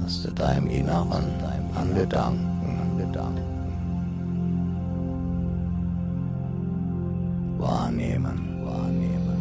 Was 0.03 0.21
du 0.21 0.31
deinem 0.31 0.67
Inneren, 0.67 1.23
deinem 1.39 1.77
an 1.77 1.95
Gedanken, 1.95 2.79
an 2.81 2.97
Gedanken 2.97 3.53
wahrnehmen, 7.57 8.65
wahrnehmen. 8.65 9.39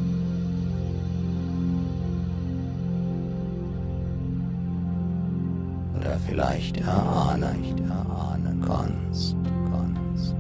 Oder 5.97 6.17
vielleicht 6.27 6.77
erahnen, 6.77 7.65
erahnen 7.89 8.65
kannst, 8.65 9.37
kannst. 9.71 10.35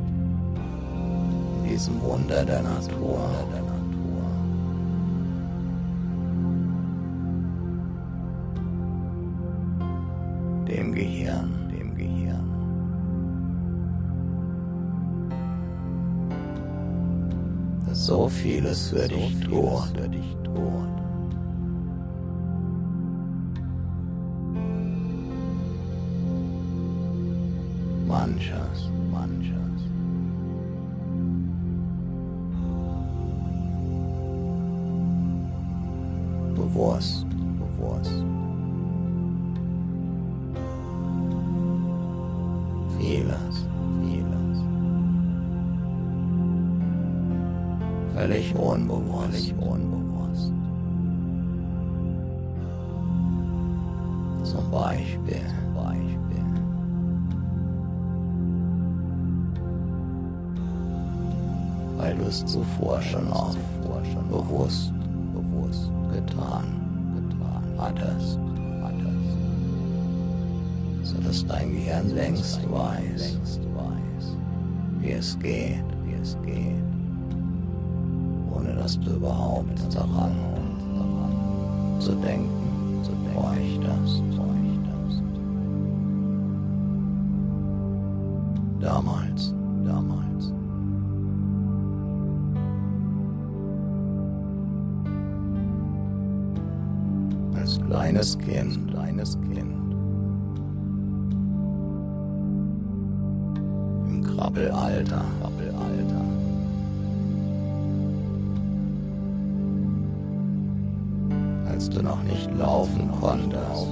In 1.64 1.68
diesem 1.68 2.00
Wunder 2.00 2.44
der 2.44 2.62
Natur, 2.62 3.28
vieles 18.42 18.88
für 18.88 19.07
dich 19.07 19.40
tut. 19.44 20.88
Manches, 28.09 28.90
manches. 29.12 29.62
Weiß, 72.72 73.38
wie 75.00 75.12
es 75.12 75.38
geht, 75.38 75.85
wie 76.04 76.14
es 76.14 76.37
geht 76.44 76.92
ohne 78.62 78.74
dass 78.74 78.98
du 79.00 79.11
überhaupt 79.12 79.78
daran, 79.94 80.32
daran 80.94 82.00
zu 82.00 82.12
denken, 82.16 83.02
zu 83.02 83.11
denken, 83.12 83.35
bräuchtest, 83.35 84.22
bräuchtest. 84.30 85.22
Damals, 88.80 89.54
damals. 89.85 90.52
Als 97.54 97.80
kleines 97.87 98.38
Kind, 98.38 98.90
kleines 98.90 99.38
Kind. 99.42 99.82
Im 104.53 104.59
Krabbelalter, 104.59 105.25
Krabbelalter. 105.41 106.23
als 111.69 111.88
du 111.88 112.03
noch 112.03 112.23
nicht 112.25 112.51
laufen 112.59 113.11
konntest. 113.19 113.87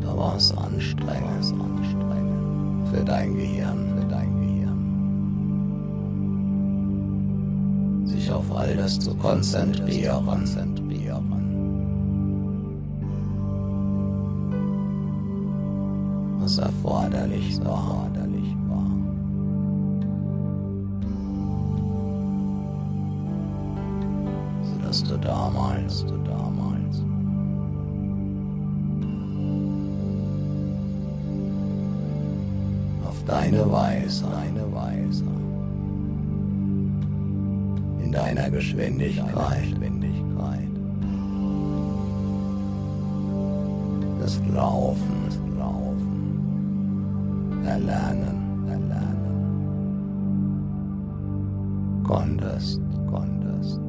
Da 0.00 0.16
war 0.16 0.36
es 0.36 0.52
anstrengend, 0.56 1.54
für 2.90 3.04
dein 3.04 3.36
Gehirn, 3.36 3.94
für 3.96 4.04
dein 4.06 4.40
Gehirn. 4.40 4.78
Sich 8.06 8.30
auf 8.32 8.50
all 8.52 8.74
das 8.76 8.98
zu 8.98 9.14
konzentrieren. 9.14 10.26
Erforderlich 17.56 18.54
war. 18.68 18.98
dass 24.88 25.02
du 25.02 25.18
damals, 25.18 26.06
du 26.06 26.16
damals 26.24 27.04
auf 33.06 33.24
deine 33.26 33.70
Weise, 33.70 34.24
deine 34.30 34.72
Weise. 34.72 35.24
In 38.02 38.12
deiner 38.12 38.48
Geschwindigkeit, 38.50 39.62
Geschwindigkeit. 39.62 40.70
Das 44.20 44.40
Laufen. 44.54 45.07
Konntest, 52.58 52.80
konntest. 53.08 53.80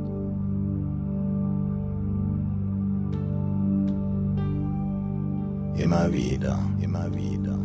Immer 5.76 6.14
wieder, 6.14 6.60
immer 6.80 7.12
wieder 7.16 7.58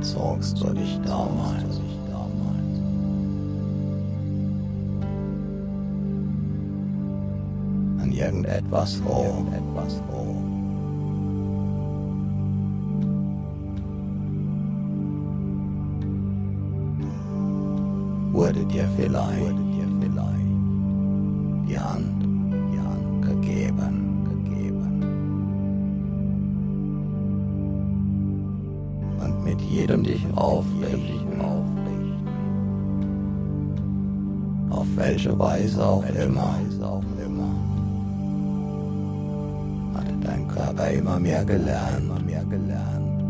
zogst 0.00 0.60
du 0.60 0.72
dich 0.72 0.98
damals, 1.04 1.80
an 8.00 8.10
irgendetwas 8.10 9.00
hoch, 9.04 9.44
etwas 9.52 10.02
hoch. 10.10 10.57
Wurde 18.38 18.64
dir 18.66 18.88
vielleicht, 18.96 19.40
wurde 19.40 19.64
dir 19.74 19.88
vielleicht 20.00 20.46
die 21.68 21.76
Hand, 21.76 22.22
die 22.72 22.78
Hand 22.78 23.22
gegeben, 23.26 24.24
gegeben. 24.30 25.02
Und 29.20 29.44
mit 29.44 29.60
jedem 29.60 30.04
dich 30.04 30.24
aufrichten, 30.36 31.40
aufrichten. 31.40 32.28
Auf 34.70 34.86
welche 34.94 35.36
Weise 35.36 35.84
auch 35.84 36.04
immer, 36.04 36.60
auch 36.80 37.02
immer. 37.26 37.54
Hatte 39.94 40.14
dein 40.22 40.46
Körper 40.46 40.88
immer 40.92 41.18
mehr 41.18 41.44
gelernt, 41.44 42.04
immer 42.04 42.20
mehr 42.20 42.44
gelernt. 42.44 43.20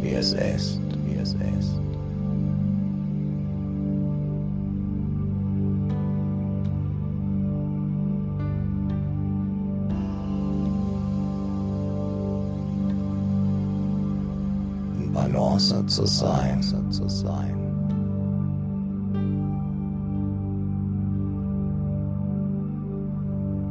Wie 0.00 0.12
es 0.12 0.32
ist, 0.32 0.85
es 1.26 1.34
ist. 1.34 1.80
Balance 15.12 15.86
zu 15.86 16.06
sein, 16.06 16.62
zu 16.62 17.08
sein. 17.08 17.56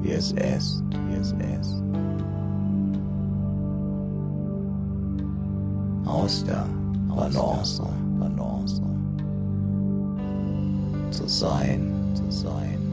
Wie 0.01 0.11
es 0.11 0.31
ist, 0.31 0.83
wie 1.07 1.15
es 1.15 1.31
ist. 1.31 1.83
Aus 6.05 6.43
der 6.43 6.65
Balance, 7.15 7.82
Balance. 8.19 8.82
Zu 11.12 11.28
sein, 11.28 11.93
zu 12.13 12.30
sein. 12.30 12.86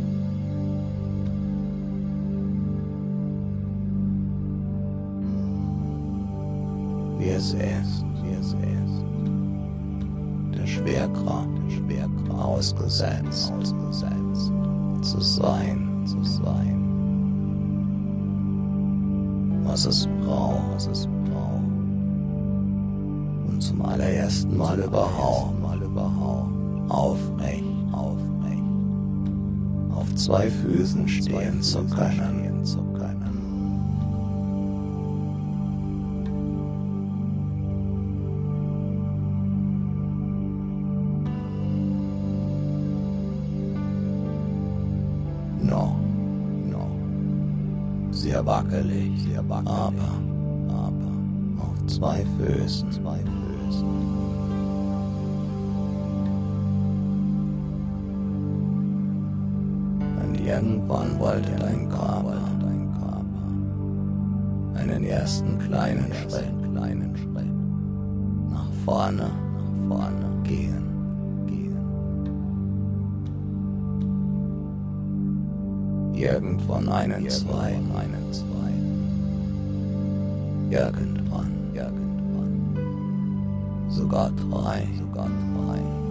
wie 7.22 7.28
es 7.30 7.52
ist, 7.54 8.04
wie 8.22 8.32
es 8.32 8.52
ist. 8.52 9.04
Der 10.58 10.66
Schwerkraft, 10.66 11.48
der 11.64 11.70
Schwerkraft 11.70 12.42
ausgesetzt, 12.42 13.52
ausgesetzt, 13.52 14.52
zu 15.02 15.20
sein, 15.20 16.02
zu 16.04 16.22
sein. 16.24 16.78
Was 19.64 19.86
es 19.86 20.08
braucht, 20.24 20.74
was 20.74 20.86
es 20.88 21.06
zum 23.62 23.82
allerersten 23.82 24.56
Mal 24.56 24.80
überhaupt, 24.80 25.60
mal 25.62 25.80
überhaupt, 25.80 26.50
aufrecht, 26.88 27.64
aufrecht, 27.92 28.62
auf 29.94 30.14
zwei 30.16 30.50
Füßen 30.50 31.06
stehen 31.06 31.62
zu 31.62 31.84
können, 31.84 32.64
zu 32.64 32.78
können. 32.78 33.12
No, 45.62 45.96
no. 46.68 46.90
Sehr 48.10 48.44
wackelig, 48.44 49.22
sehr 49.22 49.48
wackelig. 49.48 49.72
Aber, 49.72 50.02
aber, 50.68 51.62
auf 51.62 51.86
zwei 51.86 52.24
Füßen, 52.38 52.90
zwei 52.90 53.18
Füßen. 53.18 53.41
Irgendwann 60.92 61.18
wollte 61.18 61.50
dein 61.58 61.88
Körper, 61.88 62.36
dein 62.60 62.92
Körper, 62.92 63.46
einen 64.80 65.04
ersten 65.04 65.58
kleinen 65.58 66.12
Schritt, 66.12 66.52
kleinen 66.72 67.16
Schritt 67.16 67.50
nach 68.50 68.70
vorne, 68.84 69.30
nach 69.30 69.88
vorne 69.88 70.26
gehen, 70.44 70.84
gehen. 71.46 71.76
Irgendwann 76.14 76.88
einen 76.88 77.28
zweiten, 77.30 77.90
einen 77.96 78.32
zweiten. 78.32 78.52
Irgendwann, 80.70 81.50
irgendwann. 81.74 82.76
Sogar 83.88 84.30
drei, 84.30 84.86
sogar 84.98 85.26
drei. 85.26 86.01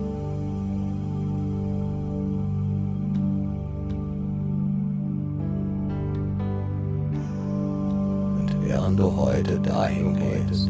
Dahin 9.64 10.16
gehst, 10.16 10.70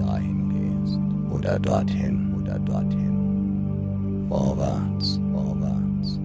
oder 1.32 1.60
dorthin, 1.60 2.34
oder 2.40 2.60
dorthin, 2.60 4.26
vorwärts, 4.30 5.20
vorwärts, 5.34 6.20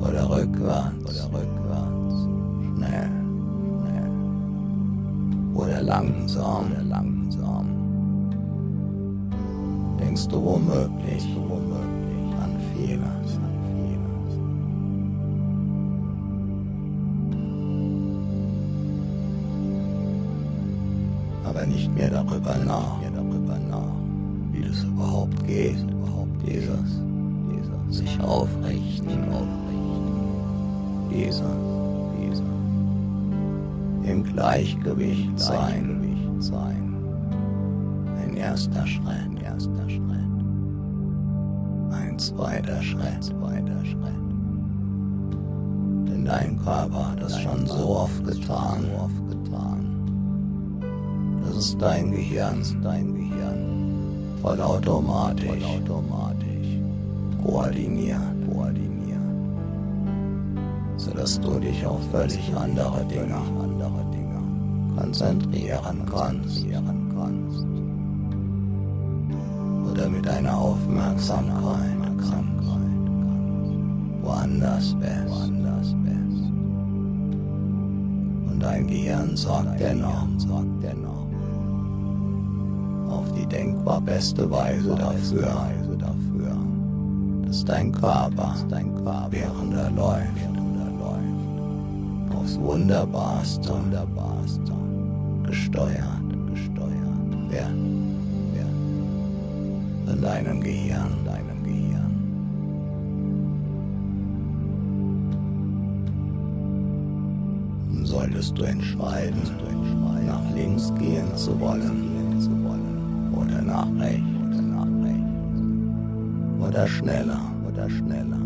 oder 0.00 0.28
rückwärts, 0.28 1.04
oder 1.04 1.24
rückwärts, 1.32 2.28
schnell, 2.74 3.10
schnell, 3.80 4.10
oder 5.54 5.82
langsam, 5.82 6.66
oder 6.70 6.82
langsam. 6.82 7.66
Denkst 9.98 10.28
du 10.28 10.42
womöglich, 10.42 11.26
womöglich 11.48 12.34
an 12.42 12.56
vieles. 12.74 13.47
Nicht 21.78 21.94
mehr 21.94 22.10
darüber 22.10 22.56
nach, 22.66 22.98
mehr 23.00 23.10
darüber 23.14 23.56
nach, 23.70 23.94
wie 24.50 24.62
das 24.62 24.82
überhaupt 24.82 25.46
geht, 25.46 25.78
überhaupt 25.88 26.42
dieses, 26.44 27.00
dieses 27.48 27.96
sich 27.96 28.20
aufrichten, 28.20 29.24
aufrichten, 29.30 31.08
dieser, 31.08 31.54
dieser, 32.20 32.42
im 34.10 34.24
Gleichgewicht 34.24 35.38
sein, 35.38 35.84
Gleichgewicht 35.84 36.42
sein. 36.42 36.94
Ein 38.20 38.36
erster 38.36 38.84
Schritt, 38.84 39.40
erster 39.44 39.88
Schritt. 39.88 40.02
Ein 41.92 42.18
zweiter 42.18 42.82
Schritt, 42.82 43.22
zweiter 43.22 43.84
Schritt. 43.84 44.28
Denn 46.08 46.24
dein 46.24 46.58
Körper 46.58 47.12
hat 47.12 47.22
das 47.22 47.40
schon 47.40 47.64
so 47.66 47.98
oft 48.00 48.24
getan, 48.24 48.82
so 48.82 49.04
oft 49.04 49.14
getan. 49.14 49.17
Ist 51.58 51.82
dein 51.82 52.12
Gehirn, 52.12 52.62
dein 52.84 53.12
Gehirn. 53.16 54.38
Voll 54.40 54.60
automatisch, 54.60 55.48
voll 55.48 55.64
automatisch. 55.64 56.78
Koordiniert, 57.42 58.20
koordiniert. 58.48 59.18
Sodass 60.96 61.40
du 61.40 61.58
dich 61.58 61.84
auf 61.84 61.98
völlig 62.12 62.54
andere 62.54 63.04
Dinge, 63.06 63.34
andere 63.34 64.04
Dinge 64.12 64.40
konzentrieren 64.96 66.06
kannst, 66.08 66.64
kannst 66.70 67.66
oder 69.90 70.08
mit 70.08 70.26
deiner 70.26 70.56
Aufmerksamkeit, 70.56 71.98
Krankheit, 72.18 73.10
woanders 74.22 74.94
bist, 74.94 75.28
woanders 75.28 75.92
bist. 76.04 76.42
Und 78.46 78.60
dein 78.60 78.86
Gehirn 78.86 79.36
sagt 79.36 79.80
dennoch, 79.80 80.28
die 80.38 80.67
denkbar 83.50 84.00
beste 84.00 84.50
Weise 84.50 84.94
dafür, 84.94 86.56
dass 87.46 87.64
dein 87.64 87.92
Körper, 87.92 88.54
während 89.30 89.74
er 89.74 89.90
läuft, 89.90 90.48
aufs 92.34 92.58
Wunderbarste, 92.60 93.72
gesteuert, 95.44 96.22
gesteuert 96.52 97.50
werden 97.50 97.98
in 100.12 100.22
deinem 100.22 100.60
Gehirn, 100.60 101.24
deinem 101.24 101.62
Gehirn. 101.64 102.14
Solltest 108.04 108.56
du 108.56 108.62
entscheiden, 108.62 109.42
nach 110.26 110.54
links 110.54 110.92
gehen 110.98 111.34
zu 111.36 111.58
wollen, 111.60 112.07
oder 113.68 114.62
nach 114.62 114.86
rechts, 115.04 115.18
oder 116.60 116.86
schneller, 116.86 117.40
oder 117.66 117.88
schneller, 117.90 118.40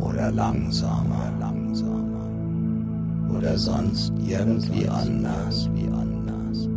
oder 0.00 0.30
langsamer, 0.32 1.32
langsamer, 1.38 2.28
oder 3.36 3.56
sonst 3.58 4.12
irgendwie 4.26 4.88
anders, 4.88 5.68
wie 5.74 5.86
anders, 5.88 6.68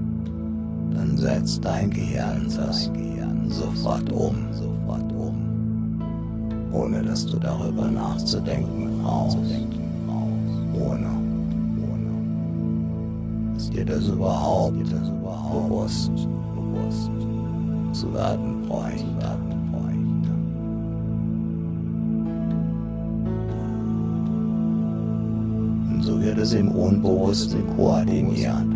dann 0.94 1.18
setzt 1.18 1.64
dein 1.64 1.90
Gehirn 1.90 2.52
das 2.56 2.92
Gehirn 2.94 3.50
sofort 3.50 4.12
um, 4.12 4.36
sofort 4.52 5.12
um, 5.14 6.02
ohne 6.72 7.04
dass 7.04 7.26
du 7.26 7.38
darüber 7.38 7.90
nachzudenken 7.90 9.00
brauchst, 9.02 9.38
ohne, 10.74 11.10
ohne, 11.90 13.56
ist 13.56 13.74
dir 13.74 13.86
das 13.86 14.08
überhaupt, 14.08 14.82
das 14.92 15.10
überhaupt 15.10 15.70
bewusst, 15.70 16.12
bewusst 16.56 17.17
zu 17.94 18.14
werden 18.14 18.68
bräuchte. 18.68 19.04
Und 25.92 26.04
so 26.04 26.22
wird 26.22 26.38
es 26.38 26.54
im 26.54 26.70
Unbewussten 26.70 27.66
koordiniert, 27.76 28.67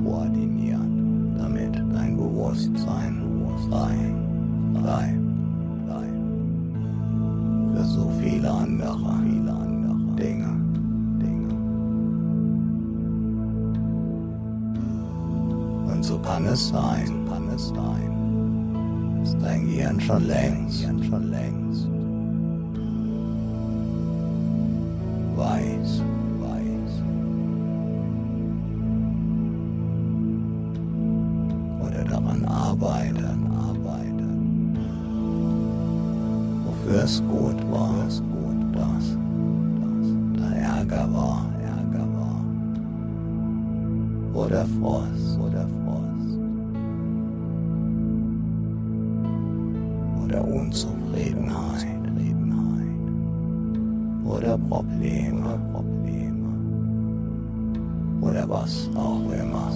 Daran 32.42 32.46
arbeiten, 32.46 33.52
arbeiten. 33.52 34.78
Wofür 36.66 37.04
es 37.04 37.22
gut 37.22 37.72
war, 37.72 37.94
es 38.08 38.20
gut, 38.22 38.76
dass 38.76 39.16
da 40.38 40.52
Ärger 40.56 41.14
war, 41.14 41.46
Ärger 41.62 42.08
war. 42.16 42.44
Oder 44.34 44.66
Frost, 44.66 45.40
oder 45.40 45.68
Frost. 45.68 46.40
oder 50.24 50.46
Unzufriedenheit 50.46 51.88
oder 54.24 54.58
Probleme, 54.58 55.60
Probleme 55.74 56.48
oder 58.22 58.48
was. 58.48 58.90
Auch 58.96 59.30
immer. 59.34 59.72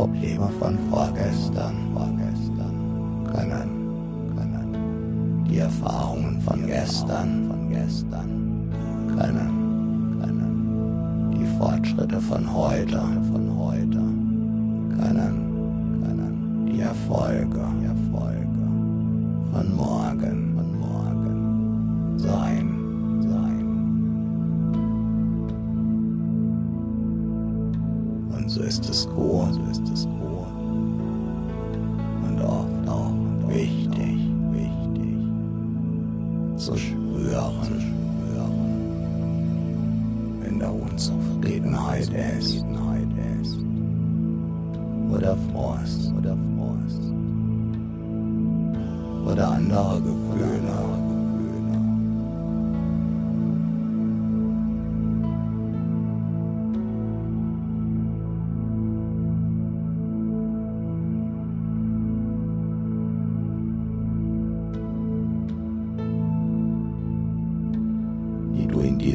Probleme 0.00 0.48
von 0.58 0.78
vorgestern, 0.88 1.74
vorgestern. 1.92 3.26
Können, 3.34 4.32
können 4.34 5.44
die 5.46 5.58
Erfahrungen 5.58 6.40
von 6.40 6.66
gestern, 6.66 7.48
von 7.50 7.68
gestern. 7.68 8.70
Können, 9.08 10.18
können 10.18 11.36
die 11.36 11.44
Fortschritte 11.58 12.18
von 12.18 12.50
heute, 12.50 12.96
von 12.96 13.04
heute 13.10 13.29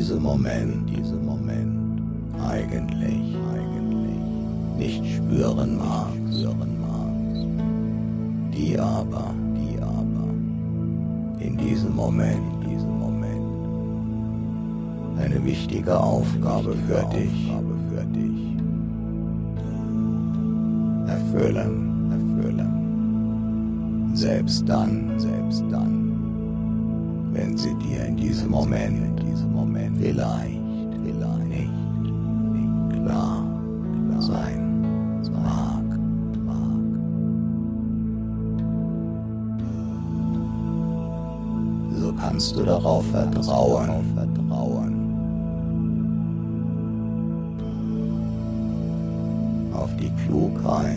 diesem 0.05 0.21
Moment, 0.21 0.87
diesem 0.87 1.25
Moment 1.25 1.99
eigentlich, 2.39 3.35
eigentlich 3.55 4.19
nicht 4.77 5.03
spüren 5.15 5.79
magst, 5.79 6.41
spüren 6.41 6.79
magst, 6.79 7.47
die 8.55 8.77
aber, 8.77 9.33
die 9.55 9.81
aber 9.81 10.29
in 11.39 11.57
diesem 11.57 11.95
Moment, 11.95 12.63
diesem 12.69 12.99
Moment 12.99 13.41
eine 15.17 15.43
wichtige 15.43 15.99
Aufgabe 15.99 16.75
für 16.87 17.03
dich, 17.11 17.51
für 17.89 18.05
dich 18.05 18.57
erfüllen, 21.07 22.11
erfüllen. 22.11 24.11
Selbst 24.13 24.69
dann, 24.69 25.17
selbst 25.17 25.63
dann, 25.71 25.94
wenn 27.35 27.57
sie 27.57 27.75
dir 27.75 28.05
in 28.05 28.15
diesem 28.15 28.49
Moment, 28.49 29.19
in 29.19 29.27
diesem 29.27 29.51
Moment. 29.51 29.97
Vielleicht, 29.97 30.59
vielleicht. 31.03 31.47
Nicht, 31.47 31.69
nicht 32.53 33.03
klar 33.03 33.45
sein 34.19 34.81
mag, 35.31 35.83
mag. 36.45 36.71
So 41.99 42.13
kannst 42.13 42.55
du 42.55 42.63
darauf 42.63 43.05
vertrauen, 43.07 43.89
vertrauen. 44.15 44.95
Auf 49.73 49.89
die 49.97 50.11
Klugheit 50.25 50.94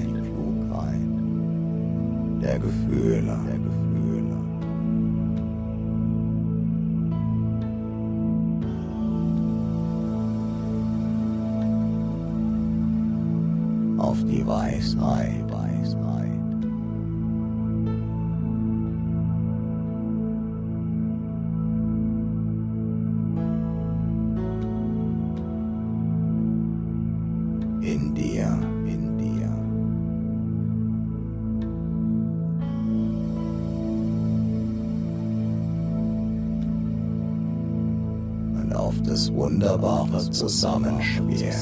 auf 38.78 38.94
das 39.02 39.32
wunderbare 39.32 40.30
Zusammenspiel. 40.30 41.52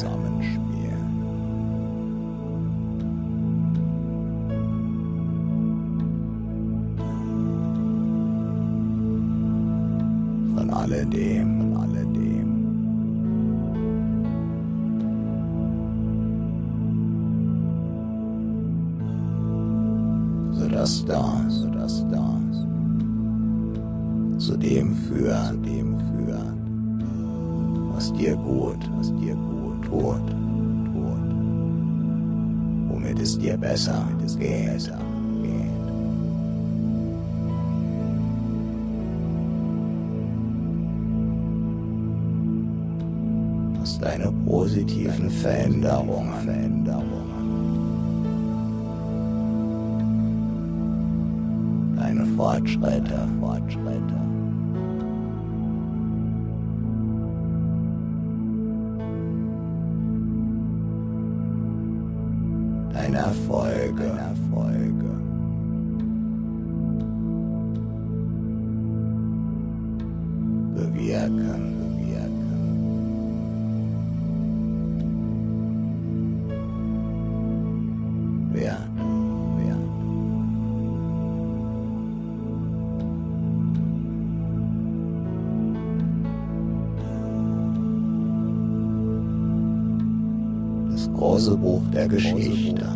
Das 90.96 91.12
große 91.12 91.54
Buch 91.58 91.82
der 91.92 92.08
Geschichte. 92.08 92.86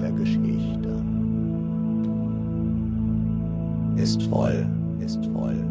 ist 3.96 4.22
voll, 4.22 4.66
ist 5.05 5.22
voll. 5.26 5.62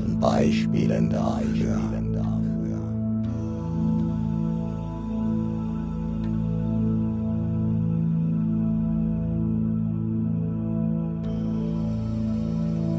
Und 0.00 0.18
Beispielen 0.18 1.10
dafür. 1.10 1.78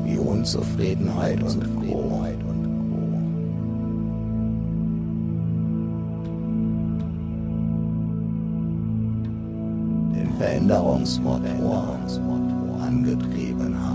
Wie 0.05 0.17
Unzufriedenheit 0.19 1.41
und 1.41 1.63
Grob 1.81 2.40
Wanderungsmotor 10.71 11.97
angetrieben 12.81 13.75
hat. 13.75 13.91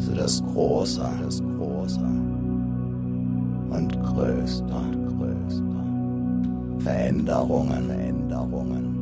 So 0.00 0.14
das 0.14 0.42
Große, 0.42 1.08
das 1.22 1.40
Große 1.40 2.00
und 3.70 4.02
Größte, 4.02 4.64
Größte. 5.16 5.62
Veränderungen, 6.80 7.86
Veränderungen. 7.86 8.99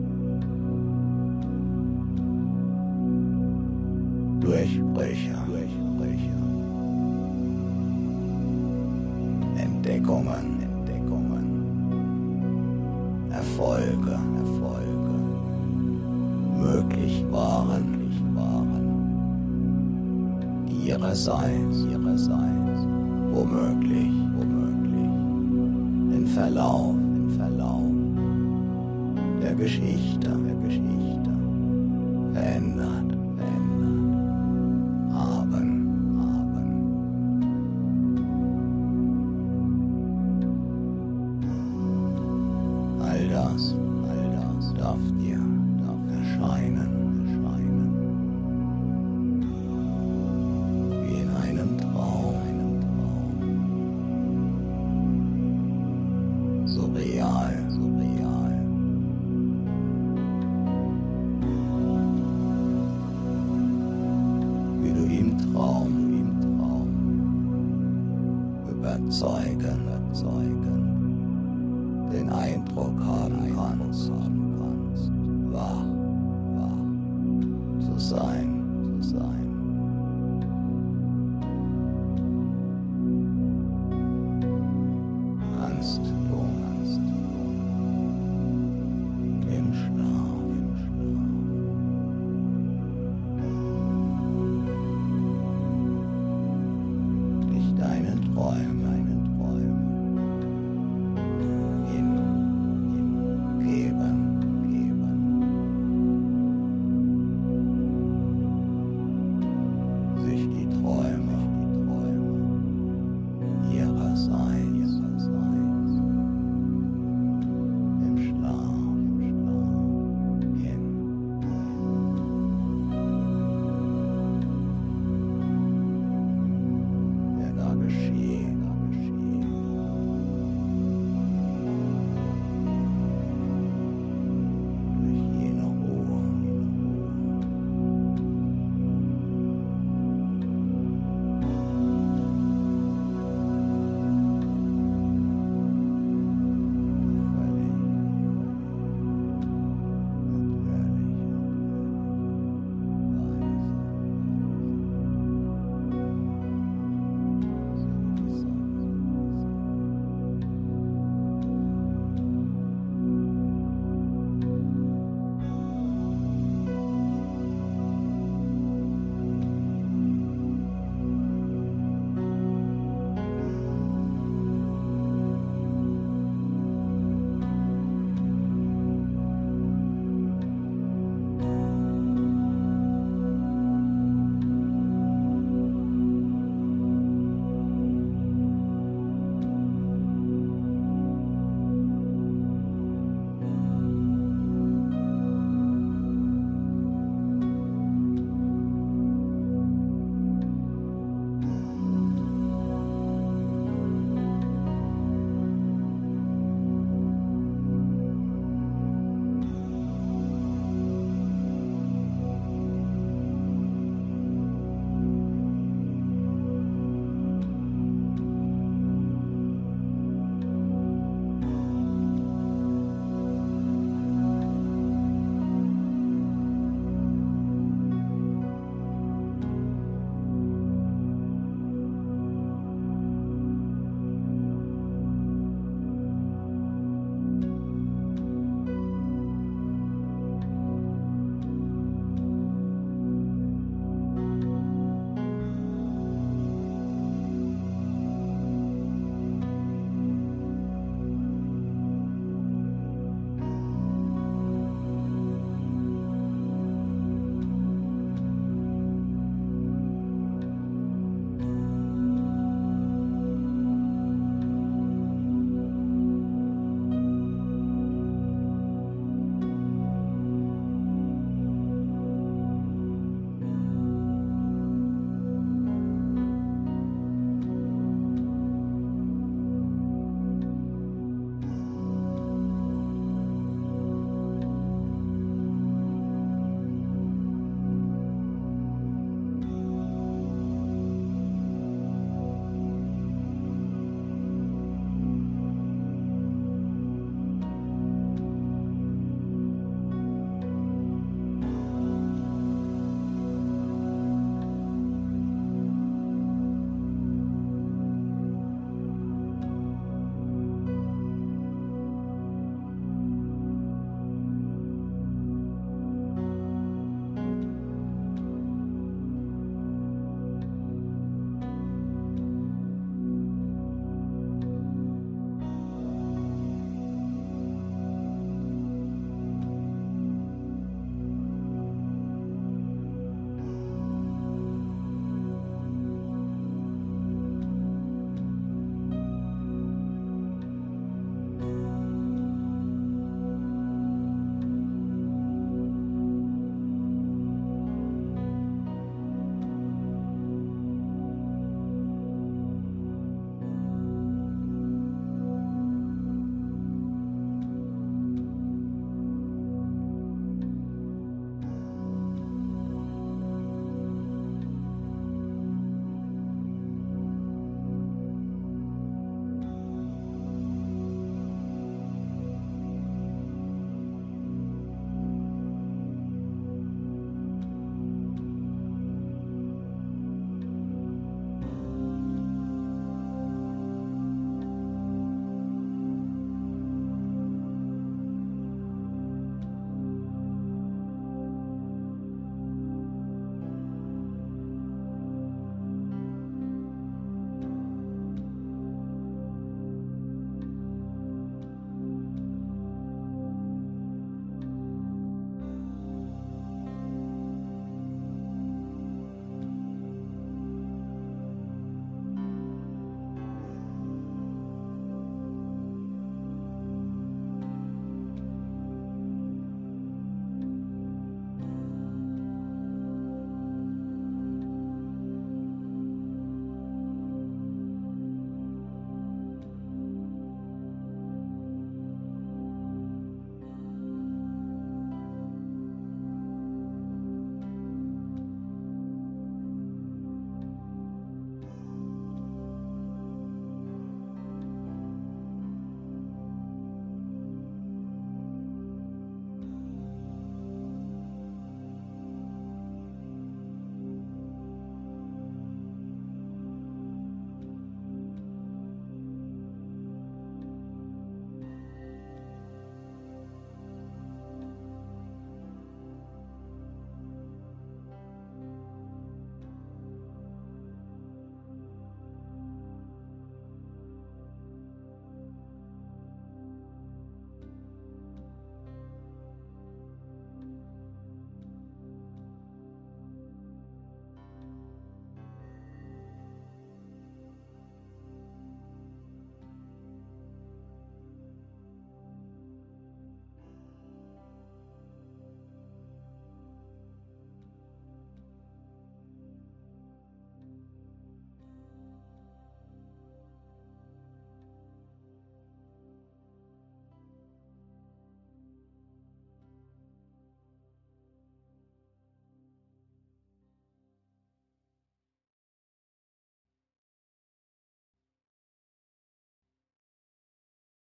ihrerseits, 21.29 21.85
ihrerseits, 21.85 22.81
womöglich, 23.33 24.12
womöglich, 24.37 25.11
im 26.16 26.26
Verlauf, 26.26 26.95
im 26.95 27.31
Verlauf 27.37 27.83
der 29.43 29.55
Geschichte. 29.55 30.17